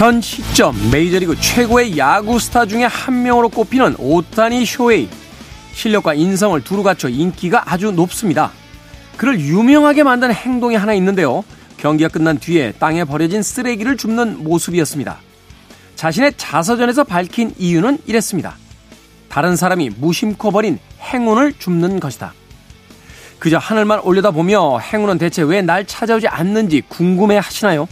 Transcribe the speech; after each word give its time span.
현 0.00 0.22
시점 0.22 0.74
메이저리그 0.90 1.38
최고의 1.38 1.98
야구 1.98 2.38
스타 2.38 2.64
중에 2.64 2.84
한 2.84 3.22
명으로 3.22 3.50
꼽히는 3.50 3.96
오타니 3.98 4.64
쇼헤이. 4.64 5.10
실력과 5.74 6.14
인성을 6.14 6.58
두루 6.64 6.82
갖춰 6.82 7.10
인기가 7.10 7.70
아주 7.70 7.92
높습니다. 7.92 8.50
그를 9.18 9.38
유명하게 9.38 10.04
만든 10.04 10.32
행동이 10.32 10.74
하나 10.74 10.94
있는데요. 10.94 11.44
경기가 11.76 12.08
끝난 12.08 12.38
뒤에 12.38 12.72
땅에 12.78 13.04
버려진 13.04 13.42
쓰레기를 13.42 13.98
줍는 13.98 14.42
모습이었습니다. 14.42 15.18
자신의 15.96 16.32
자서전에서 16.38 17.04
밝힌 17.04 17.52
이유는 17.58 17.98
이랬습니다. 18.06 18.56
다른 19.28 19.54
사람이 19.54 19.90
무심코 19.98 20.50
버린 20.50 20.78
행운을 21.12 21.52
줍는 21.58 22.00
것이다. 22.00 22.32
그저 23.38 23.58
하늘만 23.58 24.00
올려다보며 24.00 24.78
행운은 24.78 25.18
대체 25.18 25.42
왜 25.42 25.60
날 25.60 25.84
찾아오지 25.84 26.26
않는지 26.26 26.80
궁금해 26.88 27.36
하시나요? 27.36 27.86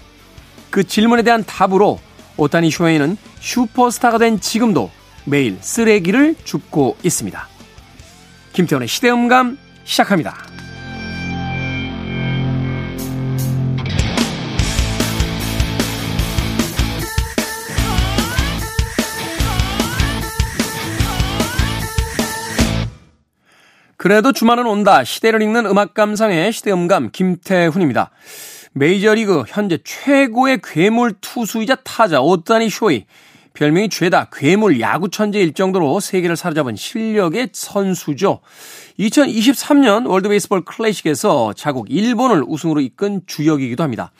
그 0.70 0.84
질문에 0.84 1.22
대한 1.22 1.44
답으로 1.44 2.00
오타니 2.36 2.70
쇼헤이는 2.70 3.16
슈퍼스타가 3.40 4.18
된 4.18 4.40
지금도 4.40 4.90
매일 5.24 5.58
쓰레기를 5.60 6.36
줍고 6.44 6.96
있습니다. 7.02 7.48
김태훈의 8.52 8.88
시대음감 8.88 9.58
시작합니다. 9.84 10.36
그래도 23.96 24.32
주말은 24.32 24.64
온다. 24.66 25.02
시대를 25.02 25.42
읽는 25.42 25.66
음악 25.66 25.92
감상의 25.92 26.52
시대음감 26.52 27.10
김태훈입니다. 27.12 28.10
메이저리그 28.72 29.44
현재 29.48 29.78
최고의 29.84 30.60
괴물 30.62 31.14
투수이자 31.20 31.76
타자 31.76 32.20
오타니 32.20 32.70
쇼헤이 32.70 33.06
별명이 33.54 33.88
죄다 33.88 34.28
괴물 34.32 34.80
야구 34.80 35.10
천재일 35.10 35.52
정도로 35.52 35.98
세계를 35.98 36.36
사로잡은 36.36 36.76
실력의 36.76 37.48
선수죠. 37.52 38.40
2023년 39.00 40.08
월드 40.08 40.28
베이스볼 40.28 40.64
클래식에서 40.64 41.54
자국 41.54 41.90
일본을 41.90 42.44
우승으로 42.46 42.80
이끈 42.80 43.22
주역이기도 43.26 43.82
합니다. 43.82 44.12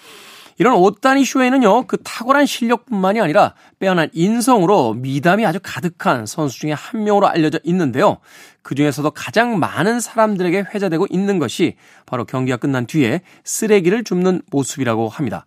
이런 0.59 0.75
오타니 0.75 1.25
쇼헤이는요, 1.25 1.87
그 1.87 1.99
탁월한 2.03 2.47
실력뿐만이 2.47 3.21
아니라 3.21 3.55
빼어난 3.79 4.11
인성으로 4.13 4.95
미담이 4.95 5.47
아주 5.47 5.61
가득한 5.63 6.27
선수 6.27 6.59
중에 6.59 6.73
한 6.73 7.05
명으로 7.05 7.29
알려져 7.29 7.61
있는데요. 7.63 8.19
그 8.63 8.75
중에서도 8.75 9.09
가장 9.13 9.61
많은 9.61 10.01
사람들에게 10.01 10.67
회자되고 10.75 11.07
있는 11.11 11.39
것이 11.39 11.77
바로 12.07 12.25
경기가 12.25 12.57
끝난 12.57 12.87
뒤에 12.87 13.23
쓰레기를 13.45 14.03
줍는 14.03 14.43
모습이라고 14.51 15.09
합니다. 15.09 15.47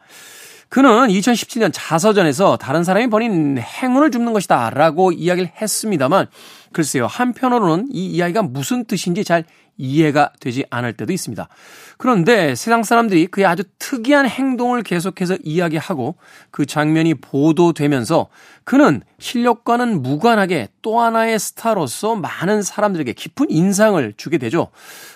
그는 0.69 1.09
2017년 1.09 1.71
자서전에서 1.73 2.55
다른 2.55 2.85
사람이 2.85 3.09
버린 3.09 3.57
행운을 3.57 4.09
줍는 4.09 4.31
것이다 4.31 4.69
라고 4.69 5.11
이야기를 5.11 5.51
했습니다만 5.61 6.27
글쎄요 6.73 7.07
한편으로는 7.07 7.87
이 7.91 8.07
이야기가 8.07 8.43
무슨 8.43 8.85
뜻인지 8.85 9.23
잘 9.23 9.43
이해가 9.77 10.33
되지 10.39 10.65
않을 10.69 10.93
때도 10.93 11.11
있습니다. 11.11 11.47
그런데 11.97 12.53
세상 12.55 12.83
사람들이 12.83 13.27
그의 13.27 13.45
아주 13.47 13.63
특이한 13.79 14.27
행동을 14.27 14.83
계속해서 14.83 15.37
이야기하고 15.43 16.15
그 16.51 16.65
장면이 16.65 17.15
보도되면서 17.15 18.27
그는 18.63 19.01
실력과는 19.19 20.03
무관하게 20.03 20.67
또 20.81 20.99
하나의 20.99 21.39
스타로서 21.39 22.15
많은 22.15 22.61
사람들에게 22.61 23.13
깊은 23.13 23.47
인상을 23.49 24.13
주게 24.17 24.37
되죠. 24.37 24.67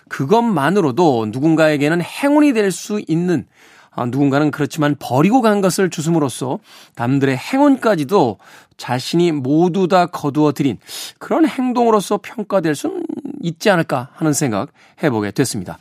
그것만으로도 0.10 1.28
누군가에게는 1.32 2.02
행운이 2.02 2.54
될 2.54 2.72
수 2.72 3.02
있는 3.08 3.46
아, 3.96 4.06
누군가는 4.06 4.52
그렇지만 4.52 4.96
버리고 5.00 5.42
간 5.42 5.62
것을 5.62 5.90
주슴으로써 5.90 6.60
남들의 6.96 7.36
행운까지도 7.38 8.38
자신이 8.78 9.32
모두 9.32 9.88
다 9.88 10.06
거두어 10.06 10.52
들인 10.52 10.78
그런 11.18 11.48
행동으로서 11.48 12.20
평가될 12.22 12.76
수는 12.76 13.04
있지 13.42 13.70
않을까 13.70 14.10
하는 14.14 14.34
생각 14.34 14.70
해보게 15.02 15.32
됐습니다. 15.32 15.78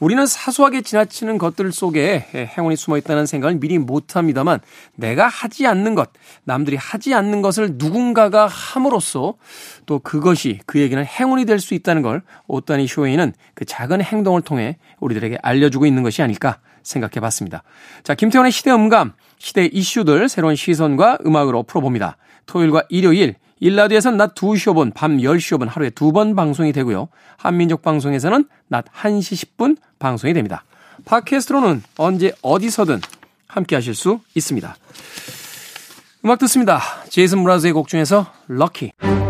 우리는 0.00 0.26
사소하게 0.26 0.82
지나치는 0.82 1.38
것들 1.38 1.72
속에 1.72 2.26
행운이 2.58 2.76
숨어 2.76 2.98
있다는 2.98 3.24
생각을 3.24 3.58
미리 3.60 3.78
못합니다만 3.78 4.60
내가 4.96 5.28
하지 5.28 5.66
않는 5.66 5.94
것, 5.94 6.10
남들이 6.42 6.76
하지 6.76 7.14
않는 7.14 7.40
것을 7.40 7.74
누군가가 7.76 8.46
함으로써 8.46 9.34
또 9.86 10.00
그것이 10.00 10.60
그에게는 10.66 11.04
행운이 11.06 11.46
될 11.46 11.64
수 11.64 11.72
있다는 11.72 12.02
걸 12.02 12.20
오타니 12.46 12.86
쇼헤이는 12.86 13.32
그 13.54 13.64
작은 13.64 14.02
행동을 14.02 14.42
통해 14.42 14.76
우리들에게 15.00 15.38
알려주고 15.40 15.86
있는 15.86 16.02
것이 16.02 16.20
아닐까 16.20 16.58
생각해 16.84 17.20
봤습니다. 17.20 17.64
자, 18.04 18.14
김태훈의 18.14 18.52
시대 18.52 18.70
음감, 18.70 19.14
시대 19.38 19.64
이슈들 19.66 20.28
새로운 20.28 20.54
시선과 20.54 21.18
음악으로 21.26 21.64
풀어봅니다. 21.64 22.16
토요일과 22.46 22.84
일요일 22.88 23.34
일라디오에서는 23.60 24.18
낮 24.18 24.34
2시 24.34 24.72
5분, 24.72 24.92
밤 24.94 25.16
10시 25.16 25.58
5분 25.58 25.68
하루에 25.68 25.90
두 25.90 26.12
번 26.12 26.36
방송이 26.36 26.72
되고요. 26.72 27.08
한민족 27.36 27.82
방송에서는 27.82 28.44
낮 28.68 28.84
1시 28.92 29.56
10분 29.56 29.76
방송이 29.98 30.34
됩니다. 30.34 30.64
팟캐스트로는 31.06 31.82
언제 31.96 32.32
어디서든 32.42 33.00
함께 33.48 33.74
하실 33.74 33.94
수 33.94 34.20
있습니다. 34.34 34.76
음악 36.24 36.38
듣습니다. 36.40 36.80
제이슨 37.08 37.42
브라즈의 37.42 37.72
곡 37.72 37.88
중에서 37.88 38.26
럭키. 38.48 39.23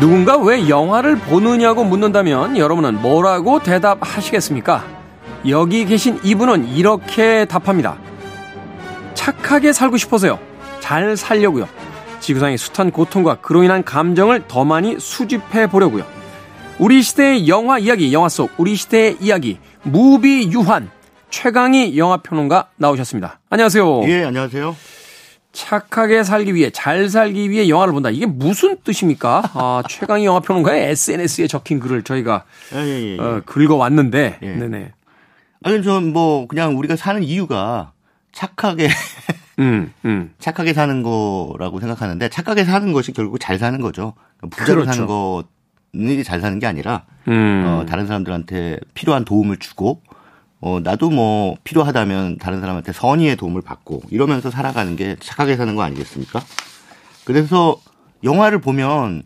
누군가 0.00 0.36
왜 0.36 0.68
영화를 0.68 1.16
보느냐고 1.16 1.82
묻는다면 1.82 2.56
여러분은 2.56 3.02
뭐라고 3.02 3.60
대답하시겠습니까? 3.60 4.84
여기 5.48 5.84
계신 5.86 6.20
이분은 6.22 6.68
이렇게 6.68 7.44
답합니다. 7.46 7.98
착하게 9.14 9.72
살고 9.72 9.96
싶어서요. 9.96 10.38
잘 10.78 11.16
살려고요. 11.16 11.68
지구상의 12.20 12.58
숱한 12.58 12.92
고통과 12.92 13.36
그로 13.36 13.64
인한 13.64 13.82
감정을 13.82 14.44
더 14.46 14.64
많이 14.64 15.00
수집해 15.00 15.68
보려고요. 15.68 16.04
우리 16.78 17.02
시대의 17.02 17.48
영화 17.48 17.78
이야기, 17.78 18.12
영화 18.12 18.28
속 18.28 18.50
우리 18.56 18.76
시대의 18.76 19.16
이야기, 19.20 19.58
무비 19.82 20.52
유한 20.52 20.90
최강희 21.30 21.98
영화평론가 21.98 22.68
나오셨습니다. 22.76 23.40
안녕하세요. 23.50 24.02
예, 24.04 24.24
안녕하세요. 24.24 24.76
착하게 25.52 26.22
살기 26.24 26.54
위해 26.54 26.70
잘 26.70 27.08
살기 27.08 27.50
위해 27.50 27.68
영화를 27.68 27.92
본다. 27.92 28.10
이게 28.10 28.26
무슨 28.26 28.76
뜻입니까? 28.84 29.42
아, 29.54 29.82
최강희 29.88 30.24
영화 30.24 30.40
평론가의 30.40 30.90
SNS에 30.90 31.46
적힌 31.46 31.80
글을 31.80 32.02
저희가 32.02 32.44
예, 32.74 32.78
예, 32.78 33.16
예. 33.16 33.18
어, 33.18 33.42
긁어 33.44 33.76
왔는데, 33.76 34.38
예. 34.42 34.54
네네. 34.54 34.92
아니 35.64 35.82
전 35.82 36.12
뭐 36.12 36.46
그냥 36.46 36.78
우리가 36.78 36.94
사는 36.96 37.22
이유가 37.22 37.92
착하게 38.32 38.88
음, 39.58 39.92
음. 40.04 40.32
착하게 40.38 40.72
사는 40.72 41.02
거라고 41.02 41.80
생각하는데 41.80 42.28
착하게 42.28 42.64
사는 42.64 42.92
것이 42.92 43.12
결국 43.12 43.38
잘 43.40 43.58
사는 43.58 43.80
거죠. 43.80 44.14
부자로 44.50 44.82
그렇죠. 44.82 44.92
사는 44.92 45.06
거는 45.08 46.22
잘 46.22 46.40
사는 46.40 46.58
게 46.60 46.66
아니라 46.68 47.06
음. 47.26 47.64
어, 47.66 47.86
다른 47.86 48.06
사람들한테 48.06 48.78
필요한 48.94 49.24
도움을 49.24 49.56
주고 49.56 50.00
어, 50.60 50.80
나도 50.82 51.10
뭐 51.10 51.56
필요하다면 51.64 52.38
다른 52.38 52.60
사람한테 52.60 52.92
선의의 52.92 53.36
도움을 53.36 53.62
받고 53.62 54.02
이러면서 54.10 54.50
살아가는 54.50 54.96
게 54.96 55.16
착하게 55.20 55.56
사는 55.56 55.74
거 55.74 55.82
아니겠습니까? 55.82 56.42
그래서 57.24 57.80
영화를 58.24 58.60
보면 58.60 59.22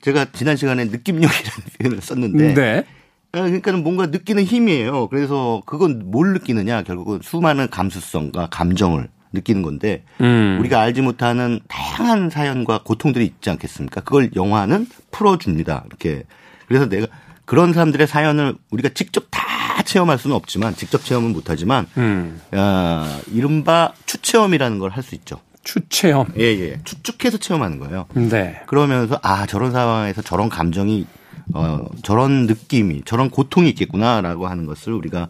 제가 0.00 0.26
지난 0.32 0.56
시간에 0.56 0.84
느낌력이라는 0.86 1.60
표현을 1.78 2.00
썼는데 2.00 2.54
네. 2.54 2.84
아, 3.32 3.42
그러니까는 3.42 3.82
뭔가 3.82 4.06
느끼는 4.06 4.44
힘이에요. 4.44 5.08
그래서 5.08 5.62
그건 5.66 6.10
뭘 6.10 6.32
느끼느냐 6.32 6.82
결국은 6.82 7.20
수많은 7.22 7.68
감수성과 7.68 8.48
감정을 8.50 9.08
느끼는 9.32 9.62
건데 9.62 10.04
음. 10.20 10.56
우리가 10.60 10.80
알지 10.80 11.02
못하는 11.02 11.60
다양한 11.68 12.30
사연과 12.30 12.82
고통들이 12.82 13.24
있지 13.26 13.50
않겠습니까? 13.50 14.00
그걸 14.00 14.30
영화는 14.34 14.86
풀어줍니다. 15.12 15.84
이렇게 15.86 16.24
그래서 16.66 16.88
내가 16.88 17.06
그런 17.50 17.72
사람들의 17.72 18.06
사연을 18.06 18.54
우리가 18.70 18.90
직접 18.90 19.26
다 19.28 19.82
체험할 19.82 20.18
수는 20.18 20.36
없지만 20.36 20.76
직접 20.76 21.04
체험은 21.04 21.32
못하지만 21.32 21.84
음. 21.96 22.40
어, 22.52 23.20
이른바 23.32 23.92
추체험이라는 24.06 24.78
걸 24.78 24.92
할 24.92 25.02
수 25.02 25.16
있죠. 25.16 25.40
추체험. 25.64 26.28
예, 26.38 26.44
예. 26.44 26.80
추측해서 26.84 27.38
체험하는 27.38 27.80
거예요. 27.80 28.06
네. 28.14 28.62
그러면서 28.68 29.18
아, 29.24 29.46
저런 29.46 29.72
상황에서 29.72 30.22
저런 30.22 30.48
감정이 30.48 31.06
어, 31.52 31.80
저런 32.04 32.46
느낌이, 32.46 33.02
저런 33.04 33.30
고통이 33.30 33.68
있겠구나라고 33.70 34.46
하는 34.46 34.66
것을 34.66 34.92
우리가 34.92 35.26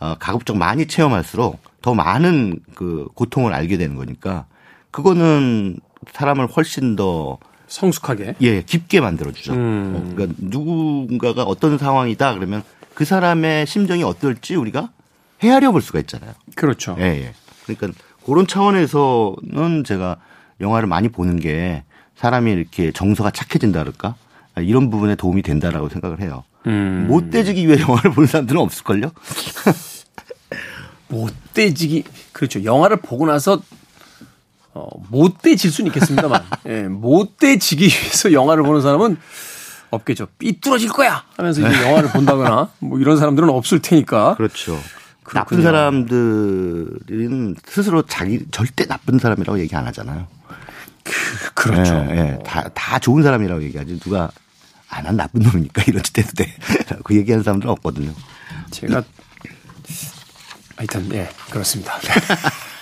어, 0.00 0.16
가급적 0.18 0.56
많이 0.56 0.88
체험할수록 0.88 1.60
더 1.82 1.94
많은 1.94 2.58
그 2.74 3.06
고통을 3.14 3.54
알게 3.54 3.76
되는 3.78 3.94
거니까 3.94 4.46
그거는 4.90 5.78
사람을 6.14 6.48
훨씬 6.48 6.96
더 6.96 7.38
성숙하게 7.70 8.34
예 8.42 8.62
깊게 8.62 9.00
만들어 9.00 9.32
주죠. 9.32 9.54
음. 9.54 9.94
어, 9.96 10.14
그러니까 10.14 10.36
누군가가 10.38 11.44
어떤 11.44 11.78
상황이다 11.78 12.34
그러면 12.34 12.62
그 12.94 13.04
사람의 13.04 13.66
심정이 13.66 14.02
어떨지 14.02 14.56
우리가 14.56 14.90
헤아려 15.42 15.72
볼 15.72 15.80
수가 15.80 16.00
있잖아요. 16.00 16.32
그렇죠. 16.56 16.96
예, 16.98 17.04
예. 17.04 17.34
그러니까 17.64 17.98
그런 18.26 18.46
차원에서는 18.46 19.84
제가 19.86 20.16
영화를 20.60 20.88
많이 20.88 21.08
보는 21.08 21.38
게 21.38 21.84
사람이 22.16 22.52
이렇게 22.52 22.92
정서가 22.92 23.30
착해진다 23.30 23.80
그럴까? 23.80 24.16
이런 24.58 24.90
부분에 24.90 25.14
도움이 25.14 25.42
된다라고 25.42 25.88
생각을 25.88 26.20
해요. 26.20 26.44
음. 26.66 27.06
못돼지기 27.08 27.66
위해 27.66 27.80
영화를 27.80 28.10
보는 28.10 28.26
사람들은 28.26 28.60
없을걸요? 28.60 29.12
못돼지기 31.08 32.04
그렇죠. 32.32 32.62
영화를 32.64 32.98
보고 32.98 33.26
나서 33.26 33.62
어, 34.80 34.88
못돼질 35.10 35.70
수는 35.70 35.88
있겠습니다만, 35.88 36.42
예, 36.66 36.82
못돼지기 36.84 37.84
위해서 37.84 38.32
영화를 38.32 38.62
보는 38.62 38.80
사람은 38.80 39.18
없겠죠. 39.90 40.28
삐뚤어질 40.38 40.88
거야 40.88 41.24
하면서 41.36 41.60
이제 41.60 41.82
영화를 41.82 42.10
본다거나 42.10 42.70
뭐 42.80 42.98
이런 42.98 43.18
사람들은 43.18 43.50
없을 43.50 43.82
테니까. 43.82 44.36
그렇죠. 44.36 44.80
그렇군요. 45.22 45.32
나쁜 45.32 45.62
사람들은 45.62 47.56
스스로 47.66 48.02
자기 48.02 48.46
절대 48.50 48.86
나쁜 48.86 49.18
사람이라고 49.18 49.58
얘기 49.60 49.76
안 49.76 49.86
하잖아요. 49.88 50.26
그, 51.04 51.52
그렇죠. 51.54 51.94
예, 52.10 52.16
예. 52.16 52.38
다, 52.44 52.68
다 52.74 52.98
좋은 52.98 53.22
사람이라고 53.22 53.62
얘기하지. 53.64 54.00
누가, 54.00 54.30
아, 54.88 55.02
난 55.02 55.16
나쁜 55.16 55.42
놈이니까 55.42 55.82
이런 55.86 56.02
짓 56.02 56.16
해도 56.18 56.30
돼. 56.32 56.54
그 57.04 57.14
얘기하는 57.16 57.44
사람들은 57.44 57.70
없거든요. 57.72 58.12
제가, 58.70 59.02
하여튼, 60.76 61.12
예, 61.12 61.28
그렇습니다. 61.50 61.98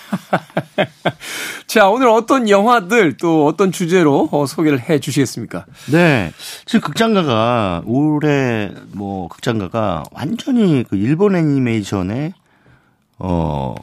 자, 1.67 1.89
오늘 1.89 2.09
어떤 2.09 2.49
영화들 2.49 3.17
또 3.17 3.47
어떤 3.47 3.73
주제로 3.73 4.29
어, 4.33 4.47
소개를 4.47 4.89
해 4.89 4.99
주시겠습니까? 4.99 5.67
네. 5.91 6.33
지금 6.65 6.81
극장가가 6.81 7.83
올해 7.87 8.73
뭐 8.93 9.29
극장가가 9.29 10.05
완전히 10.13 10.85
그 10.89 10.97
일본 10.97 11.37
애니메이션의 11.37 12.33
어, 13.19 13.75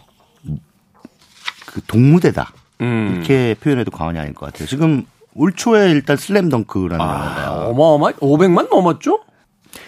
그 1.66 1.82
동무대다. 1.88 2.52
음. 2.82 3.14
이렇게 3.16 3.56
표현해도 3.60 3.92
과언이 3.92 4.20
아닐 4.20 4.34
것 4.34 4.48
같아요. 4.48 4.68
지금 4.68 5.06
올 5.34 5.52
초에 5.54 5.92
일단 5.92 6.18
슬램덩크라는 6.18 7.02
아, 7.02 7.14
영화가 7.14 7.68
어마어마 7.68 8.12
500만 8.14 8.70
넘었죠? 8.70 9.20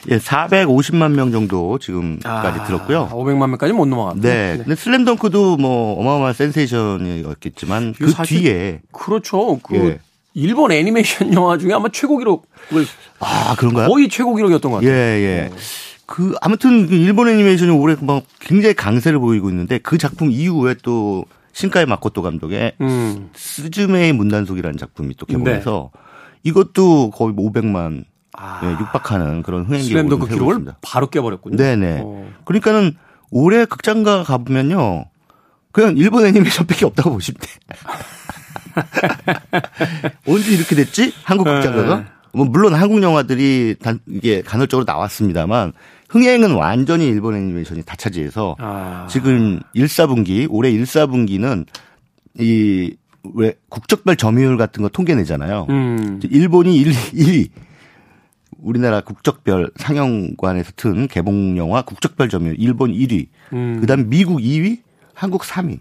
예, 0.10 0.18
450만 0.18 1.12
명 1.12 1.32
정도 1.32 1.78
지금까지 1.80 2.60
아, 2.60 2.64
들었고요. 2.66 3.10
500만 3.12 3.50
명까지 3.50 3.74
못 3.74 3.86
넘어갔네. 3.86 4.22
네. 4.22 4.52
네. 4.52 4.58
근데 4.58 4.76
슬램덩크도 4.76 5.58
뭐 5.58 6.00
어마어마한 6.00 6.34
센세이션이었겠지만 6.34 7.94
그 7.98 8.14
뒤에 8.26 8.82
그렇죠. 8.92 9.60
그 9.62 9.76
예. 9.76 10.00
일본 10.34 10.72
애니메이션 10.72 11.34
영화 11.34 11.58
중에 11.58 11.74
아마 11.74 11.90
최고 11.92 12.18
기록을 12.18 12.86
아, 13.20 13.56
그런가요? 13.58 13.88
거의 13.88 14.08
최고 14.08 14.36
기록이었던 14.36 14.72
것 14.72 14.78
같아요. 14.78 14.92
예, 14.92 14.96
예. 14.96 15.50
어. 15.52 15.56
그 16.06 16.36
아무튼 16.42 16.88
그 16.88 16.96
일본 16.96 17.28
애니메이션이 17.28 17.72
올해 17.72 17.96
뭐 18.00 18.22
굉장히 18.40 18.74
강세를 18.74 19.20
보이고 19.20 19.50
있는데 19.50 19.78
그 19.78 19.98
작품 19.98 20.32
이후에 20.32 20.76
또 20.82 21.26
신카이 21.52 21.86
마코토 21.86 22.22
감독의 22.22 22.74
음. 22.82 23.30
스즈메의 23.34 24.14
문단속이라는 24.14 24.78
작품이 24.78 25.16
또 25.18 25.26
개봉해서 25.26 25.92
네. 25.94 26.02
이것도 26.44 27.10
거의 27.12 27.34
500만 27.36 28.06
아. 28.38 28.60
네, 28.64 28.72
육박하는 28.72 29.44
그런 29.44 29.66
흥행 29.66 29.82
기록을 29.82 30.20
그 30.20 30.28
기록을 30.28 30.54
있습니다. 30.54 30.78
바로 30.82 31.08
깨버렸군요. 31.08 31.58
네네. 31.58 32.02
어. 32.04 32.32
그러니까는 32.46 32.96
올해 33.32 33.66
극장가 33.66 34.24
가보면요. 34.24 35.06
그냥 35.72 35.98
일본 35.98 36.26
애니메이션밖에 36.26 36.86
없다고 36.86 37.12
보시면 37.12 37.40
돼. 37.42 37.48
언제 40.28 40.52
이렇게 40.52 40.76
됐지? 40.76 41.14
한국 41.24 41.46
극장가가? 41.46 41.96
네. 41.98 42.06
뭐 42.34 42.46
물론 42.46 42.76
한국 42.76 43.02
영화들이 43.02 43.76
단 43.82 44.00
이게 44.08 44.42
간헐적으로 44.42 44.86
나왔습니다만 44.86 45.74
흥행은 46.10 46.52
완전히 46.54 47.08
일본 47.08 47.36
애니메이션이 47.36 47.84
다 47.84 47.96
차지해서 47.96 48.56
아. 48.60 49.08
지금 49.10 49.60
1, 49.74 49.86
4분기 49.86 50.48
올해 50.50 50.70
1, 50.72 50.84
4분기는 50.84 51.66
이 52.40 52.96
왜 53.34 53.54
국적별 53.70 54.16
점유율 54.16 54.58
같은 54.58 54.84
거 54.84 54.90
통계 54.90 55.16
내잖아요. 55.16 55.68
음. 55.70 56.20
일본이 56.30 56.78
1, 56.78 56.92
1위, 56.92 57.50
우리나라 58.62 59.02
국적별 59.02 59.72
상영관에서 59.76 60.72
튼 60.76 61.08
개봉 61.08 61.58
영화 61.58 61.82
국적별 61.82 62.30
점유율 62.30 62.56
일본 62.60 62.92
1위, 62.92 63.28
음. 63.54 63.80
그다음 63.80 64.10
미국 64.10 64.40
2위, 64.40 64.80
한국 65.14 65.44
3위. 65.44 65.80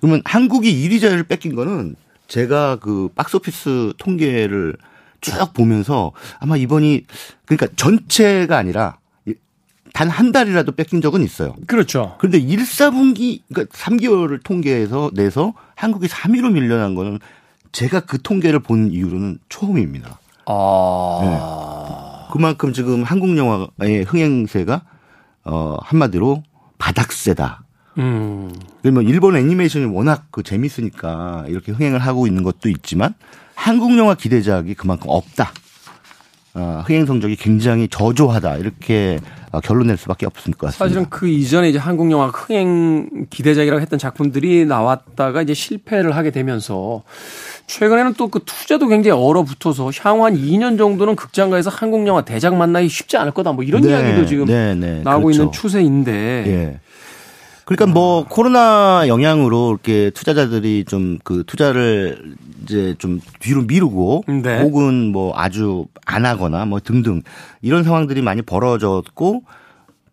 그러면 0.00 0.22
한국이 0.24 0.72
1위 0.88 1.00
자리를 1.00 1.22
뺏긴 1.24 1.54
거는 1.54 1.96
제가 2.28 2.76
그 2.76 3.08
박스오피스 3.14 3.94
통계를 3.98 4.76
쭉 5.20 5.52
보면서 5.54 6.12
아마 6.38 6.56
이번이 6.56 7.04
그러니까 7.46 7.66
전체가 7.76 8.56
아니라 8.56 8.98
단 9.94 10.10
한 10.10 10.30
달이라도 10.30 10.72
뺏긴 10.72 11.00
적은 11.00 11.22
있어요. 11.22 11.56
그렇죠. 11.66 12.14
그런데 12.18 12.38
1, 12.38 12.58
4분기 12.60 13.40
그러니까 13.52 13.76
3개월을 13.76 14.44
통계해서 14.44 15.10
내서 15.14 15.54
한국이 15.74 16.06
3위로 16.06 16.52
밀려난 16.52 16.94
거는 16.94 17.18
제가 17.72 18.00
그 18.00 18.20
통계를 18.22 18.60
본 18.60 18.92
이후로는 18.92 19.38
처음입니다. 19.48 20.20
아. 20.46 21.18
네. 21.22 22.07
그만큼 22.30 22.72
지금 22.72 23.02
한국 23.02 23.36
영화의 23.36 24.04
흥행세가 24.06 24.82
어 25.44 25.76
한마디로 25.82 26.42
바닥세다. 26.78 27.64
음. 27.98 28.52
그러면 28.82 29.08
일본 29.08 29.36
애니메이션이 29.36 29.86
워낙 29.86 30.26
그 30.30 30.42
재밌으니까 30.42 31.46
이렇게 31.48 31.72
흥행을 31.72 31.98
하고 31.98 32.26
있는 32.26 32.42
것도 32.42 32.68
있지만 32.68 33.14
한국 33.54 33.96
영화 33.98 34.14
기대작이 34.14 34.74
그만큼 34.74 35.06
없다. 35.08 35.52
어, 36.58 36.82
흥행 36.86 37.06
성적이 37.06 37.36
굉장히 37.36 37.88
저조하다 37.88 38.56
이렇게 38.56 39.18
어, 39.52 39.60
결론 39.60 39.86
낼 39.86 39.96
수밖에 39.96 40.26
없을 40.26 40.52
것 40.52 40.66
같습니다. 40.66 40.84
사실은 40.84 41.06
그 41.08 41.28
이전에 41.28 41.70
이제 41.70 41.78
한국 41.78 42.10
영화 42.10 42.26
흥행 42.26 43.26
기대작이라고 43.30 43.80
했던 43.80 43.98
작품들이 43.98 44.66
나왔다가 44.66 45.42
이제 45.42 45.54
실패를 45.54 46.16
하게 46.16 46.30
되면서 46.30 47.02
최근에는 47.66 48.14
또 48.14 48.28
그 48.28 48.40
투자도 48.44 48.88
굉장히 48.88 49.18
얼어붙어서 49.18 49.90
향후 50.02 50.24
한 50.24 50.36
2년 50.36 50.76
정도는 50.76 51.16
극장가에서 51.16 51.70
한국 51.70 52.06
영화 52.06 52.22
대작 52.22 52.54
만나기 52.56 52.88
쉽지 52.88 53.16
않을 53.16 53.32
거다. 53.32 53.52
뭐 53.52 53.64
이런 53.64 53.82
네, 53.82 53.90
이야기도 53.90 54.26
지금 54.26 54.44
네, 54.46 54.74
네, 54.74 55.00
나오고 55.02 55.26
그렇죠. 55.26 55.42
있는 55.42 55.52
추세인데. 55.52 56.80
예. 57.70 57.74
그러니까 57.74 57.86
뭐 57.92 58.24
코로나 58.26 59.04
영향으로 59.08 59.70
이렇게 59.70 60.10
투자자들이 60.10 60.84
좀 60.86 61.18
그 61.24 61.44
투자를 61.46 62.36
이제 62.62 62.94
좀 62.98 63.20
뒤로 63.40 63.62
미루고 63.62 64.24
네. 64.42 64.60
혹은 64.60 65.12
뭐 65.12 65.32
아주 65.36 65.86
안 66.06 66.26
하거나 66.26 66.64
뭐 66.64 66.80
등등 66.80 67.22
이런 67.62 67.82
상황들이 67.84 68.20
많이 68.22 68.42
벌어졌고 68.42 69.42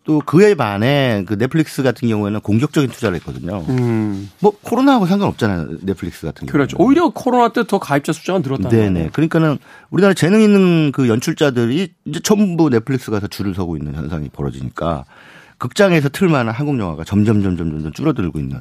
또 0.05 0.19
그에 0.25 0.53
반해 0.55 1.24
그 1.27 1.38
넷플릭스 1.38 1.81
같은 1.83 2.07
경우에는 2.07 2.39
공격적인 2.41 2.91
투자를 2.91 3.15
했거든요. 3.17 3.65
음. 3.69 4.29
뭐 4.39 4.53
코로나하고 4.62 5.05
상관없잖아요. 5.07 5.79
넷플릭스 5.81 6.25
같은 6.27 6.45
경우. 6.45 6.51
그렇죠. 6.51 6.77
오히려 6.79 7.09
코로나 7.09 7.50
때 7.50 7.63
더 7.63 7.79
가입자 7.79 8.13
숫자가 8.13 8.39
늘었다. 8.39 8.69
네네. 8.69 9.09
그러니까는 9.13 9.57
우리나라 9.89 10.13
재능 10.13 10.41
있는 10.41 10.91
그 10.91 11.07
연출자들이 11.09 11.89
이제 12.05 12.19
전부 12.24 12.69
넷플릭스 12.69 13.09
가서 13.09 13.27
줄을 13.27 13.55
서고 13.55 13.77
있는 13.77 13.95
현상이 13.95 14.29
벌어지니까 14.29 15.05
극장에서 15.67 16.10
틀만한 16.10 16.53
한국 16.53 16.79
영화가 16.79 17.03
점점 17.03 17.41
점점 17.41 17.72
점점 17.72 17.91
줄어들고 17.91 18.39
있는 18.39 18.60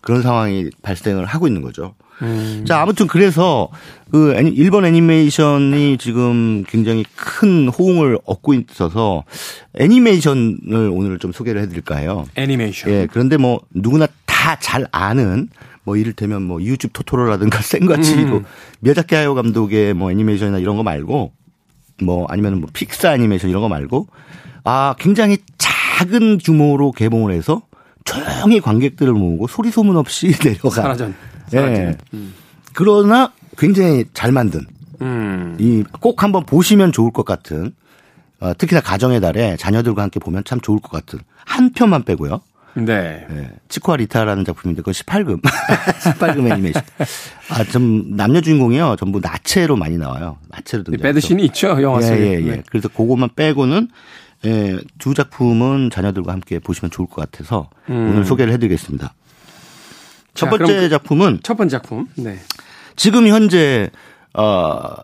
그런 0.00 0.20
상황이 0.22 0.68
발생을 0.82 1.24
하고 1.24 1.46
있는 1.46 1.62
거죠. 1.62 1.94
음. 2.20 2.64
자, 2.66 2.82
아무튼 2.82 3.06
그래서 3.06 3.68
그 4.10 4.34
일본 4.54 4.84
애니메이션이 4.84 5.96
지금 5.98 6.64
굉장히 6.68 7.04
큰 7.16 7.68
호응을 7.68 8.18
얻고 8.24 8.54
있어서 8.54 9.24
애니메이션을 9.78 10.90
오늘 10.92 11.18
좀 11.18 11.32
소개를 11.32 11.62
해드릴까 11.62 11.96
해요. 11.96 12.26
애니메이션. 12.36 12.90
예, 12.90 13.08
그런데 13.10 13.36
뭐 13.36 13.60
누구나 13.70 14.06
다 14.26 14.56
잘 14.60 14.86
아는 14.90 15.48
뭐 15.84 15.96
이를테면 15.96 16.42
뭐 16.42 16.60
이웃집 16.60 16.92
토토로라든가 16.92 17.60
생과치로 17.62 18.38
음. 18.38 18.44
미야자키 18.80 19.14
하요 19.14 19.34
감독의 19.34 19.94
뭐 19.94 20.10
애니메이션이나 20.10 20.58
이런 20.58 20.76
거 20.76 20.82
말고 20.82 21.32
뭐 22.02 22.26
아니면 22.28 22.60
뭐 22.60 22.68
픽사 22.72 23.14
애니메이션 23.14 23.50
이런 23.50 23.62
거 23.62 23.68
말고 23.68 24.08
아 24.64 24.94
굉장히 24.98 25.38
작은 26.02 26.38
규모로 26.38 26.92
개봉을 26.92 27.32
해서 27.32 27.62
조용히 28.04 28.60
관객들을 28.60 29.12
모으고 29.12 29.46
소리 29.46 29.70
소문 29.70 29.96
없이 29.96 30.32
내려가. 30.42 30.70
사라전. 30.70 31.14
예. 31.54 31.96
음. 32.14 32.34
그러나 32.72 33.32
굉장히 33.58 34.04
잘 34.14 34.32
만든 34.32 34.66
음. 35.00 35.56
이꼭 35.60 36.22
한번 36.22 36.44
보시면 36.44 36.92
좋을 36.92 37.12
것 37.12 37.24
같은 37.24 37.72
어, 38.40 38.52
특히나 38.56 38.80
가정의 38.80 39.20
달에 39.20 39.56
자녀들과 39.56 40.02
함께 40.02 40.18
보면 40.18 40.42
참 40.44 40.60
좋을 40.60 40.80
것 40.80 40.90
같은 40.90 41.20
한 41.44 41.72
편만 41.72 42.02
빼고요. 42.04 42.40
네. 42.74 43.26
네. 43.28 43.50
치코아 43.68 43.96
리타라는 43.96 44.44
작품인데 44.46 44.80
그건 44.80 44.94
18금. 44.94 45.42
18금 45.42 46.38
애니메이션. 46.50 46.82
아, 47.50 47.62
좀 47.64 48.16
남녀 48.16 48.40
주인공이요. 48.40 48.96
전부 48.98 49.20
나체로 49.20 49.76
많이 49.76 49.98
나와요. 49.98 50.38
나체로 50.48 50.82
등장. 50.82 51.02
배드신이 51.02 51.44
있죠, 51.46 51.80
영화 51.82 52.00
속에. 52.00 52.18
예, 52.18 52.26
예, 52.30 52.34
예. 52.46 52.50
네. 52.56 52.62
그래서 52.70 52.88
그것만 52.88 53.30
빼고는 53.36 53.88
예, 54.44 54.78
두 54.98 55.14
작품은 55.14 55.90
자녀들과 55.90 56.32
함께 56.32 56.58
보시면 56.58 56.90
좋을 56.90 57.06
것 57.08 57.16
같아서 57.16 57.70
음. 57.88 58.10
오늘 58.10 58.24
소개를 58.24 58.52
해드리겠습니다. 58.54 59.14
첫 60.34 60.46
자, 60.46 60.50
번째 60.50 60.88
작품은 60.88 61.40
첫 61.42 61.56
번째 61.56 61.76
작품. 61.76 62.08
네. 62.16 62.38
지금 62.96 63.28
현재 63.28 63.90
어 64.34 64.96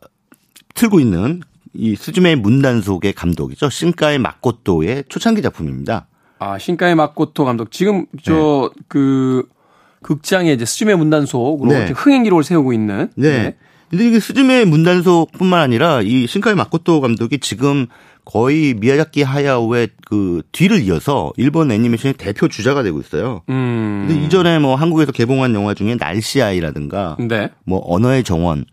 틀고 0.75 1.01
있는 1.01 1.43
이 1.75 1.95
스즈메 1.95 2.37
문단속의 2.37 3.13
감독이죠. 3.13 3.71
신카의 3.71 4.19
마코토의 4.19 5.05
초창기 5.09 5.43
작품입니다. 5.43 6.07
아, 6.39 6.59
신카의 6.59 6.95
마코토 6.95 7.45
감독. 7.45 7.71
지금 7.71 8.07
저그 8.23 9.43
네. 9.49 9.55
극장에 10.03 10.53
이제 10.53 10.65
스즈메 10.65 10.95
문단속으로 10.95 11.71
네. 11.71 11.91
흥행 11.91 12.23
기록을 12.23 12.45
세우고 12.45 12.73
있는 12.73 13.11
네. 13.17 13.43
네. 13.43 13.57
근데 13.91 14.07
이게 14.07 14.21
스즈메 14.21 14.65
문단속뿐만 14.67 15.61
아니라 15.61 16.03
이 16.03 16.27
신카이 16.27 16.55
마코토 16.55 17.01
감독이 17.01 17.39
지금 17.39 17.87
거의 18.29 18.75
미야자키 18.75 19.23
하야오의 19.23 19.89
그 20.07 20.43
뒤를 20.53 20.83
이어서 20.83 21.33
일본 21.39 21.73
애니메이션의 21.73 22.13
대표 22.19 22.47
주자가 22.47 22.83
되고 22.83 23.01
있어요. 23.01 23.41
음. 23.49 24.05
근데 24.07 24.23
이전에 24.23 24.59
뭐 24.59 24.75
한국에서 24.75 25.13
개봉한 25.13 25.55
영화 25.55 25.73
중에 25.73 25.97
날씨 25.97 26.43
아이라든가 26.43 27.17
네. 27.19 27.49
뭐 27.65 27.81
언어의 27.87 28.25
정원 28.25 28.67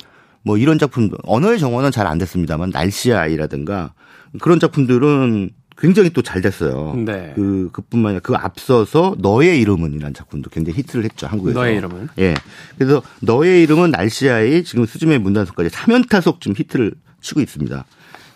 뭐 0.44 0.58
이런 0.58 0.78
작품 0.78 1.10
언어의 1.24 1.58
정원은 1.60 1.92
잘 1.92 2.06
안 2.06 2.18
됐습니다만 2.18 2.72
날씨 2.72 3.14
아이라든가 3.14 3.94
그런 4.42 4.60
작품들은 4.60 5.52
굉장히 5.78 6.10
또 6.10 6.22
잘 6.22 6.42
됐어요. 6.42 6.94
네. 7.06 7.32
그 7.36 7.70
그뿐만 7.72 8.10
아니라 8.10 8.22
그 8.24 8.34
앞서서 8.36 9.16
너의 9.20 9.62
이름은이라는 9.62 10.14
작품도 10.14 10.50
굉장히 10.50 10.80
히트를 10.80 11.06
했죠 11.06 11.28
한국에서. 11.28 11.58
너의 11.62 11.78
이름은. 11.78 12.10
예. 12.20 12.34
그래서 12.78 13.02
너의 13.22 13.64
이름은 13.64 13.92
날씨 13.92 14.30
아이 14.30 14.66
지금 14.66 14.86
수즈메 14.86 15.18
문단속까지 15.20 15.70
3연타속 15.70 16.42
지금 16.42 16.56
히트를 16.58 16.92
치고 17.22 17.40
있습니다. 17.40 17.86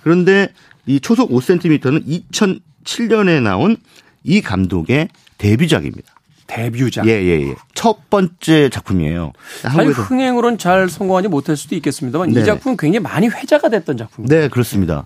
그런데 0.01 0.47
이 0.89 1.00
초속 1.00 1.29
5cm는 1.29 2.03
2007년에 2.34 3.43
나온 3.43 3.77
이 4.24 4.41
감독의 4.41 5.10
데뷔작입니다. 5.38 6.15
데뷔작. 6.48 7.08
예, 7.08 7.12
예, 7.12 7.50
예. 7.50 7.55
첫 7.75 8.10
번째 8.10 8.69
작품이에요. 8.69 9.34
사실 9.62 9.91
흥행으로는 9.91 10.58
잘 10.58 10.89
성공하지 10.89 11.27
못할 11.27 11.55
수도 11.55 11.75
있겠습니다만 11.75 12.31
네. 12.31 12.41
이 12.41 12.43
작품은 12.43 12.75
굉장히 12.75 13.03
많이 13.03 13.27
회자가 13.27 13.69
됐던 13.69 13.98
작품입니다. 13.98 14.36
네, 14.36 14.48
그렇습니다. 14.48 15.05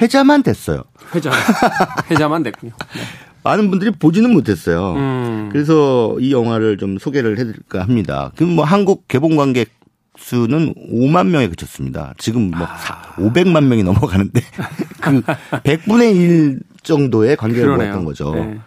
회자만 0.00 0.44
됐어요. 0.44 0.84
회자. 1.12 1.32
회자만 2.12 2.44
됐군요. 2.44 2.70
네. 2.94 3.02
많은 3.42 3.70
분들이 3.70 3.90
보지는 3.90 4.32
못했어요. 4.32 4.94
음. 4.94 5.48
그래서 5.50 6.16
이 6.20 6.32
영화를 6.32 6.78
좀 6.78 6.98
소개를 7.00 7.40
해드릴까 7.40 7.82
합니다. 7.82 8.30
그럼 8.36 8.54
뭐 8.54 8.64
한국 8.64 9.08
개봉 9.08 9.34
관객 9.34 9.70
수는 10.16 10.74
5만 10.92 11.28
명에 11.28 11.48
그쳤습니다. 11.48 12.14
지금 12.18 12.50
뭐 12.50 12.66
아. 12.66 13.14
500만 13.16 13.64
명이 13.64 13.82
넘어가는데 13.82 14.40
그 15.00 15.20
100분의 15.22 16.16
1 16.16 16.60
정도의 16.82 17.36
관객을 17.36 17.76
보였던 17.76 18.04
거죠. 18.04 18.34
네. 18.34 18.58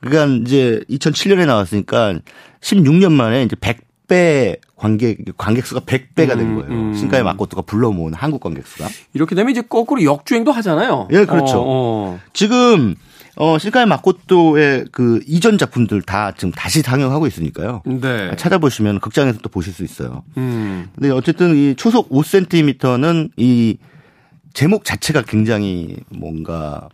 그러니까 0.00 0.46
이제 0.46 0.82
2007년에 0.90 1.46
나왔으니까 1.46 2.20
16년 2.60 3.12
만에 3.12 3.44
이제 3.44 3.56
100배 3.56 4.58
관객 4.76 5.18
관객 5.36 5.66
수가 5.66 5.80
100배가 5.80 6.36
된 6.36 6.40
음, 6.40 6.54
거예요. 6.56 6.70
음, 6.70 6.88
음. 6.90 6.94
신가의 6.94 7.22
마코토가 7.22 7.62
불러 7.62 7.90
모은 7.92 8.14
한국 8.14 8.40
관객 8.40 8.66
수가. 8.66 8.88
이렇게 9.14 9.34
되면 9.34 9.50
이제 9.50 9.62
거꾸로 9.62 10.02
역주행도 10.02 10.52
하잖아요. 10.52 11.08
예, 11.12 11.24
그렇죠. 11.24 11.58
어, 11.58 11.64
어. 11.66 12.20
지금 12.32 12.94
어 13.42 13.58
신가의 13.58 13.86
마코토의 13.86 14.84
그 14.92 15.20
이전 15.26 15.56
작품들 15.56 16.02
다 16.02 16.32
지금 16.32 16.52
다시 16.52 16.82
상영하고 16.82 17.26
있으니까요. 17.26 17.82
네. 17.86 18.36
찾아보시면 18.36 19.00
극장에서 19.00 19.38
또 19.40 19.48
보실 19.48 19.72
수 19.72 19.82
있어요. 19.82 20.24
음. 20.36 20.88
근데 20.94 21.10
어쨌든 21.10 21.56
이 21.56 21.74
초속 21.74 22.10
5cm는 22.10 23.30
이 23.38 23.78
제목 24.52 24.84
자체가 24.84 25.22
굉장히 25.22 25.96
뭔가 26.10 26.88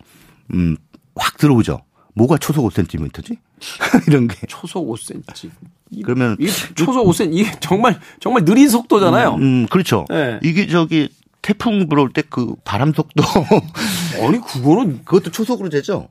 음 0.54 0.76
확 1.16 1.38
들어오죠. 1.38 1.80
뭐가 2.14 2.38
초속 2.38 2.70
5cm지? 2.70 3.38
이런 4.06 4.28
게. 4.28 4.36
초속 4.46 4.86
5cm. 4.86 5.50
그러면 6.04 6.36
이게 6.38 6.50
초속 6.74 7.06
5cm 7.06 7.32
이게 7.32 7.50
정말 7.60 7.98
정말 8.20 8.44
느린 8.44 8.68
속도잖아요. 8.68 9.34
음, 9.36 9.42
음 9.42 9.66
그렇죠. 9.68 10.04
네. 10.10 10.38
이게 10.42 10.66
저기 10.66 11.08
태풍 11.42 11.88
불어올 11.88 12.12
때 12.12 12.22
그 12.28 12.54
바람 12.64 12.92
속도 12.92 13.22
아니 14.22 14.40
그거는 14.40 15.04
그것도 15.04 15.30
초속으로 15.30 15.68
되죠. 15.70 16.08